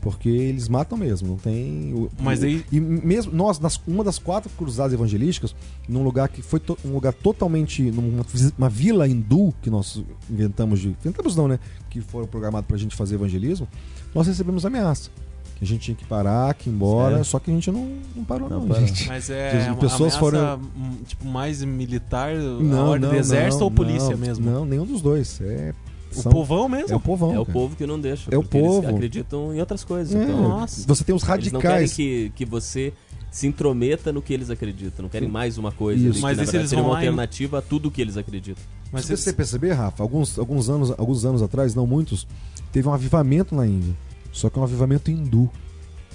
Porque 0.00 0.28
eles 0.28 0.68
matam 0.68 0.98
mesmo, 0.98 1.28
não 1.28 1.36
tem. 1.36 1.94
o- 1.94 2.10
Mas 2.20 2.42
o- 2.42 2.46
aí- 2.46 2.64
E 2.72 2.80
mesmo 2.80 3.32
nós, 3.32 3.60
nas, 3.60 3.80
uma 3.86 4.02
das 4.02 4.18
quatro 4.18 4.50
cruzadas 4.50 4.92
evangelísticas, 4.92 5.54
num 5.88 6.02
lugar 6.02 6.28
que 6.28 6.42
foi 6.42 6.58
to- 6.58 6.76
um 6.84 6.92
lugar 6.94 7.12
totalmente. 7.12 7.80
numa 7.92 8.24
uma 8.58 8.68
vila 8.68 9.06
hindu 9.06 9.54
que 9.62 9.70
nós 9.70 10.02
inventamos 10.28 10.80
de. 10.80 10.88
Inventamos 10.88 11.36
não, 11.36 11.46
né? 11.46 11.60
Que 11.88 12.00
foram 12.00 12.26
programados 12.26 12.66
pra 12.66 12.76
gente 12.76 12.96
fazer 12.96 13.14
evangelismo, 13.14 13.68
nós 14.12 14.26
recebemos 14.26 14.66
ameaça. 14.66 15.10
Que 15.56 15.64
a 15.64 15.66
gente 15.66 15.80
tinha 15.80 15.94
que 15.94 16.04
parar, 16.04 16.52
que 16.52 16.68
ir 16.68 16.72
embora, 16.72 17.10
Sério? 17.12 17.24
só 17.24 17.38
que 17.38 17.50
a 17.50 17.54
gente 17.54 17.70
não, 17.72 17.88
não 18.14 18.24
parou, 18.24 18.48
não, 18.50 18.66
Não 18.66 18.74
gente. 18.86 19.08
Mas 19.08 19.26
Que 19.26 19.32
é 19.32 19.64
uma 19.68 19.76
pessoas 19.76 20.14
foram- 20.14 20.60
hum, 20.76 20.96
tipo 21.06 21.24
mais 21.26 21.62
militar, 21.64 22.34
Não, 22.34 22.88
ordem 22.90 23.08
não, 23.08 23.14
do 23.14 23.18
exército 23.18 23.60
não, 23.60 23.64
ou 23.64 23.70
polícia 23.70 24.10
não, 24.10 24.18
mesmo? 24.18 24.50
Não, 24.50 24.64
nenhum 24.66 24.84
dos 24.84 25.00
dois. 25.00 25.40
É, 25.40 25.72
O 26.12 26.14
são- 26.22 26.30
povão 26.30 26.68
mesmo? 26.68 26.92
É 26.92 26.96
o 26.96 27.00
povão. 27.00 27.34
É 27.34 27.40
o 27.40 27.46
cara. 27.46 27.52
povo 27.58 27.74
que 27.74 27.86
não 27.86 27.98
deixa. 27.98 28.28
É 28.30 28.36
o 28.36 28.42
porque 28.42 28.58
eles 28.58 28.68
povo. 28.70 28.88
acreditam 28.88 29.54
em 29.54 29.58
outras 29.60 29.82
coisas. 29.82 30.14
É, 30.14 30.22
Então, 30.24 30.42
Nossa. 30.46 30.84
Você 30.86 31.02
tem 31.04 31.14
os 31.14 31.22
eles 31.26 31.50
não 31.52 31.60
querem 31.60 31.76
radicais. 31.76 31.92
que, 31.94 32.32
que 32.36 32.44
você 32.44 32.92
se 33.30 33.46
intrometa 33.46 34.12
no 34.12 34.20
que 34.20 34.34
eles 34.34 34.50
acreditam. 34.50 35.04
Não 35.04 35.08
querem 35.08 35.28
mais 35.28 35.56
uma 35.56 35.72
coisa. 35.72 36.02
Isso. 36.06 36.16
que, 36.16 36.20
Mas 36.22 36.36
verdade, 36.36 36.56
eles 36.58 36.68
seria 36.68 36.82
vão 36.82 36.90
uma 36.90 36.98
lá 36.98 37.00
alternativa 37.00 37.58
a 37.58 37.62
tudo 37.62 37.90
que 37.90 38.02
eles 38.02 38.18
acreditam. 38.18 38.62
Mas 38.92 39.06
Se 39.06 39.16
você 39.16 39.32
perceber, 39.32 39.72
Rafa, 39.72 40.02
alguns, 40.02 40.38
alguns, 40.38 40.68
anos, 40.68 40.90
alguns 40.90 41.24
anos 41.24 41.40
atrás, 41.42 41.74
não 41.74 41.86
muitos, 41.86 42.26
teve 42.70 42.86
um 42.88 42.92
avivamento 42.92 43.54
na 43.54 43.66
Índia. 43.66 43.94
Só 44.36 44.50
que 44.50 44.58
é 44.58 44.60
um 44.60 44.64
avivamento 44.64 45.10
hindu, 45.10 45.50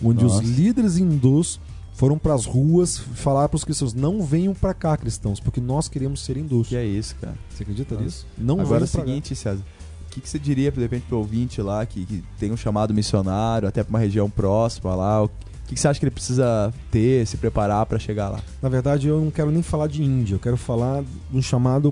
onde 0.03 0.23
Nossa. 0.23 0.43
os 0.43 0.49
líderes 0.49 0.97
hindus 0.97 1.60
foram 1.93 2.17
para 2.19 2.36
as 2.36 2.45
ruas 2.45 2.97
falar 2.97 3.49
para 3.49 3.55
os 3.55 3.63
cristãos: 3.63 3.95
não 3.95 4.23
venham 4.23 4.53
para 4.53 4.75
cá, 4.75 4.95
cristãos, 4.95 5.39
porque 5.39 5.60
nós 5.60 5.89
queremos 5.89 6.23
ser 6.23 6.38
hindus. 6.38 6.67
Que 6.67 6.75
é 6.75 6.86
isso, 6.86 7.15
cara. 7.15 7.36
Você 7.49 7.63
acredita 7.63 7.95
Nossa. 7.95 8.05
nisso? 8.05 8.27
Não 8.38 8.60
Agora 8.60 8.81
é 8.81 8.86
o 8.86 8.88
seguinte, 8.88 9.36
César. 9.36 9.63
O 10.07 10.13
que, 10.13 10.21
que 10.21 10.29
você 10.29 10.38
diria, 10.38 10.71
de 10.71 10.79
repente, 10.79 11.05
pro 11.07 11.17
ouvinte 11.17 11.62
lá, 11.62 11.84
que, 11.86 12.05
que 12.05 12.23
tem 12.38 12.51
um 12.51 12.57
chamado 12.57 12.93
missionário, 12.93 13.67
até 13.67 13.81
pra 13.84 13.89
uma 13.89 13.99
região 13.99 14.29
próxima 14.29 14.93
lá? 14.93 15.23
O 15.23 15.29
que, 15.67 15.73
que 15.73 15.79
você 15.79 15.88
acha 15.88 15.99
que 15.99 16.05
ele 16.05 16.12
precisa 16.12 16.71
ter, 16.91 17.25
se 17.25 17.38
preparar 17.38 17.88
pra 17.88 17.97
chegar 17.97 18.29
lá? 18.29 18.39
Na 18.62 18.69
verdade, 18.69 19.07
eu 19.07 19.19
não 19.19 19.31
quero 19.31 19.49
nem 19.49 19.63
falar 19.63 19.88
de 19.88 20.03
Índia, 20.03 20.36
eu 20.36 20.39
quero 20.39 20.57
falar 20.57 21.01
de 21.01 21.38
um 21.38 21.41
chamado. 21.41 21.91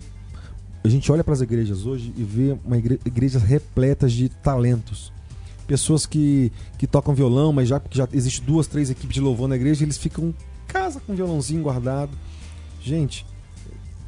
A 0.83 0.89
gente 0.89 1.11
olha 1.11 1.23
para 1.23 1.33
as 1.33 1.41
igrejas 1.41 1.85
hoje 1.85 2.13
e 2.15 2.23
vê 2.23 2.55
uma 2.63 2.77
igre... 2.77 2.99
igrejas 3.03 3.41
repletas 3.41 4.11
de 4.11 4.29
talentos. 4.29 5.11
Pessoas 5.69 6.07
que, 6.07 6.51
que 6.79 6.87
tocam 6.87 7.13
violão, 7.13 7.53
mas 7.53 7.69
já 7.69 7.79
já 7.91 8.07
existe 8.11 8.41
duas, 8.41 8.65
três 8.65 8.89
equipes 8.89 9.13
de 9.13 9.21
louvor 9.21 9.47
na 9.47 9.55
igreja, 9.55 9.85
eles 9.85 9.99
ficam 9.99 10.29
em 10.29 10.35
casa 10.67 10.99
com 10.99 11.13
violãozinho 11.13 11.61
guardado. 11.61 12.09
Gente, 12.81 13.23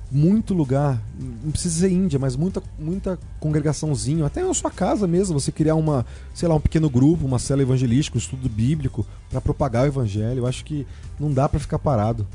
muito 0.10 0.56
lugar, 0.56 1.00
não 1.44 1.52
precisa 1.52 1.82
ser 1.82 1.92
Índia, 1.92 2.18
mas 2.18 2.36
muita, 2.36 2.64
muita 2.80 3.20
congregaçãozinho, 3.40 4.26
até 4.26 4.42
na 4.42 4.56
sua 4.56 4.72
casa 4.72 5.06
mesmo, 5.06 5.40
você 5.40 5.52
criar 5.52 5.76
uma, 5.76 6.04
sei 6.34 6.50
lá, 6.50 6.56
um 6.56 6.60
pequeno 6.60 6.90
grupo, 6.90 7.28
uma 7.28 7.38
célula 7.38 7.62
evangelística, 7.62 8.18
um 8.18 8.20
estudo 8.20 8.50
bíblico 8.50 9.06
para 9.30 9.40
propagar 9.40 9.84
o 9.84 9.88
evangelho. 9.88 10.40
Eu 10.40 10.48
acho 10.48 10.66
que 10.66 10.88
não 11.20 11.32
dá 11.32 11.48
para 11.48 11.60
ficar 11.60 11.78
parado. 11.78 12.28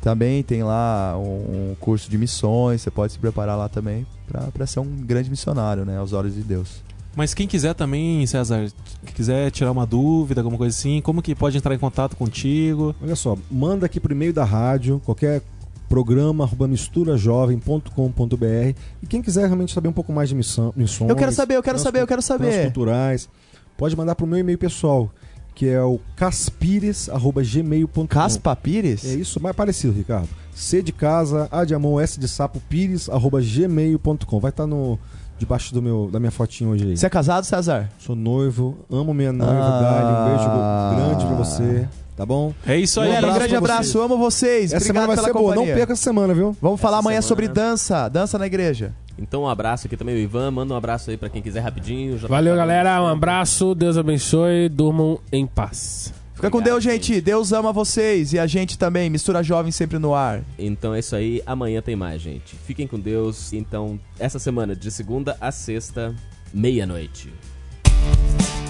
Também 0.01 0.43
tem 0.43 0.63
lá 0.63 1.17
um, 1.19 1.71
um 1.71 1.77
curso 1.81 2.09
de 2.09 2.17
missões, 2.17 2.83
você 2.83 2.91
pode 2.91 3.13
se 3.13 3.19
preparar 3.19 3.57
lá 3.57 3.69
também 3.69 4.07
para 4.53 4.67
ser 4.67 4.81
um 4.81 4.97
grande 5.05 5.29
missionário, 5.31 5.85
né? 5.85 5.99
Aos 5.99 6.13
olhos 6.13 6.35
de 6.35 6.43
Deus. 6.43 6.85
Mas 7.17 7.33
quem 7.33 7.49
quiser 7.49 7.75
também, 7.75 8.27
César, 8.27 8.69
que 9.05 9.13
quiser 9.15 9.51
tirar 9.51 9.73
uma 9.73 9.87
dúvida, 9.87 10.43
alguma 10.43 10.59
coisa 10.59 10.77
assim, 10.77 11.01
como 11.01 11.23
que 11.23 11.35
pode 11.35 11.57
entrar 11.57 11.75
em 11.75 11.79
contato 11.79 12.15
contigo? 12.15 12.95
Olha 13.03 13.17
só, 13.17 13.39
manda 13.51 13.87
aqui 13.87 13.99
pro 13.99 14.13
e-mail 14.13 14.35
da 14.35 14.45
rádio, 14.45 15.01
qualquer 15.03 15.43
programa, 15.89 16.49
misturajovem.com.br 16.69 18.79
e 19.03 19.07
quem 19.09 19.23
quiser 19.23 19.47
realmente 19.47 19.73
saber 19.73 19.89
um 19.89 19.93
pouco 19.93 20.13
mais 20.13 20.29
de 20.29 20.35
missão, 20.35 20.73
missões... 20.77 21.09
Eu 21.09 21.17
quero 21.17 21.33
saber, 21.33 21.57
eu 21.57 21.63
quero 21.63 21.79
saber, 21.79 22.01
eu 22.03 22.07
quero 22.07 22.23
saber. 22.23 22.51
Transculturais, 22.53 23.29
pode 23.77 23.97
mandar 23.97 24.15
pro 24.15 24.27
meu 24.27 24.39
e-mail 24.39 24.59
pessoal, 24.59 25.11
que 25.55 25.69
é 25.69 25.83
o 25.83 25.99
caspires.gmail.com 26.17 28.07
Caspa 28.07 28.55
Pires? 28.57 29.05
É 29.05 29.15
isso, 29.15 29.41
mais 29.41 29.55
parecido, 29.57 29.93
Ricardo. 29.93 30.29
C 30.55 30.83
de 30.83 30.93
casa, 30.93 31.49
A 31.51 31.65
de 31.65 31.75
amor, 31.75 32.03
S 32.03 32.19
de 32.19 32.29
sapo, 32.29 32.61
pires, 32.69 33.09
arroba 33.09 33.41
gmail.com. 33.41 34.41
Vai 34.41 34.51
estar 34.51 34.67
no 34.67 34.99
debaixo 35.39 35.73
do 35.75 35.83
meu, 35.83 36.09
da 36.11 36.19
minha 36.19 36.31
fotinha 36.31 36.71
hoje 36.71 36.87
aí. 36.89 36.97
Você 36.97 37.05
é 37.07 37.11
casado, 37.11 37.45
César? 37.45 37.91
Sou 37.99 38.17
noivo, 38.17 38.79
amo 38.91 39.13
minha 39.13 39.33
noiva, 39.33 39.53
Ah. 39.55 39.81
Dali. 39.81 40.13
Um 40.13 40.37
beijo 40.37 40.49
grande 40.97 41.27
pra 41.27 41.35
você, 41.37 41.87
tá 42.17 42.25
bom? 42.27 42.53
É 42.67 42.77
isso 42.77 43.01
aí. 43.01 43.09
Galera, 43.09 43.31
um 43.31 43.35
grande 43.35 43.57
abraço, 43.57 43.93
vocês. 43.93 44.05
amo 44.05 44.17
vocês. 44.19 44.73
Essa 44.73 44.77
Obrigado 44.77 44.87
semana 44.87 45.07
vai 45.07 45.17
pela 45.17 45.27
ser 45.29 45.33
boa, 45.33 45.49
companhia. 45.55 45.73
não 45.73 45.79
perca 45.79 45.93
essa 45.93 46.03
semana, 46.03 46.35
viu? 46.35 46.57
Vamos 46.61 46.81
falar 46.81 46.97
Essa 46.99 47.07
amanhã 47.07 47.21
semana- 47.21 47.29
sobre 47.29 47.49
dança, 47.49 48.09
dança 48.09 48.39
na 48.39 48.47
igreja. 48.47 48.93
Então 49.19 49.43
um 49.45 49.49
abraço 49.49 49.87
aqui 49.87 49.97
também 49.97 50.15
o 50.15 50.19
Ivan, 50.19 50.51
manda 50.51 50.75
um 50.75 50.77
abraço 50.77 51.11
aí 51.11 51.17
para 51.17 51.29
quem 51.31 51.41
quiser 51.41 51.61
rapidinho. 51.61 52.19
Já 52.19 52.29
Valeu, 52.29 52.53
tá 52.55 52.59
galera. 52.59 53.03
Um 53.03 53.07
abraço. 53.07 53.75
Deus 53.75 53.97
abençoe. 53.97 54.69
Durmam 54.69 55.19
em 55.33 55.47
paz. 55.47 56.13
Fica 56.35 56.51
com 56.51 56.59
Obrigado, 56.59 56.83
Deus, 56.83 56.85
gente. 56.85 57.19
Deus 57.23 57.51
ama 57.51 57.73
vocês 57.73 58.35
e 58.35 58.39
a 58.39 58.47
gente 58.47 58.77
também. 58.77 59.09
Mistura 59.09 59.43
Jovem 59.43 59.73
sempre 59.73 59.99
no 59.99 60.15
ar. 60.15 60.43
Então 60.59 60.95
é 60.95 60.99
isso 60.99 61.17
aí, 61.17 61.43
amanhã 61.47 61.81
tem 61.81 61.97
mais, 61.97 62.21
gente. 62.21 62.55
Fiquem 62.67 62.87
com 62.87 63.01
Deus. 63.01 63.55
Então, 63.55 63.99
essa 64.19 64.39
semana, 64.39 64.77
de 64.77 64.91
segunda 64.91 65.35
a 65.41 65.51
sexta, 65.51 66.15
meia-noite. 66.53 67.33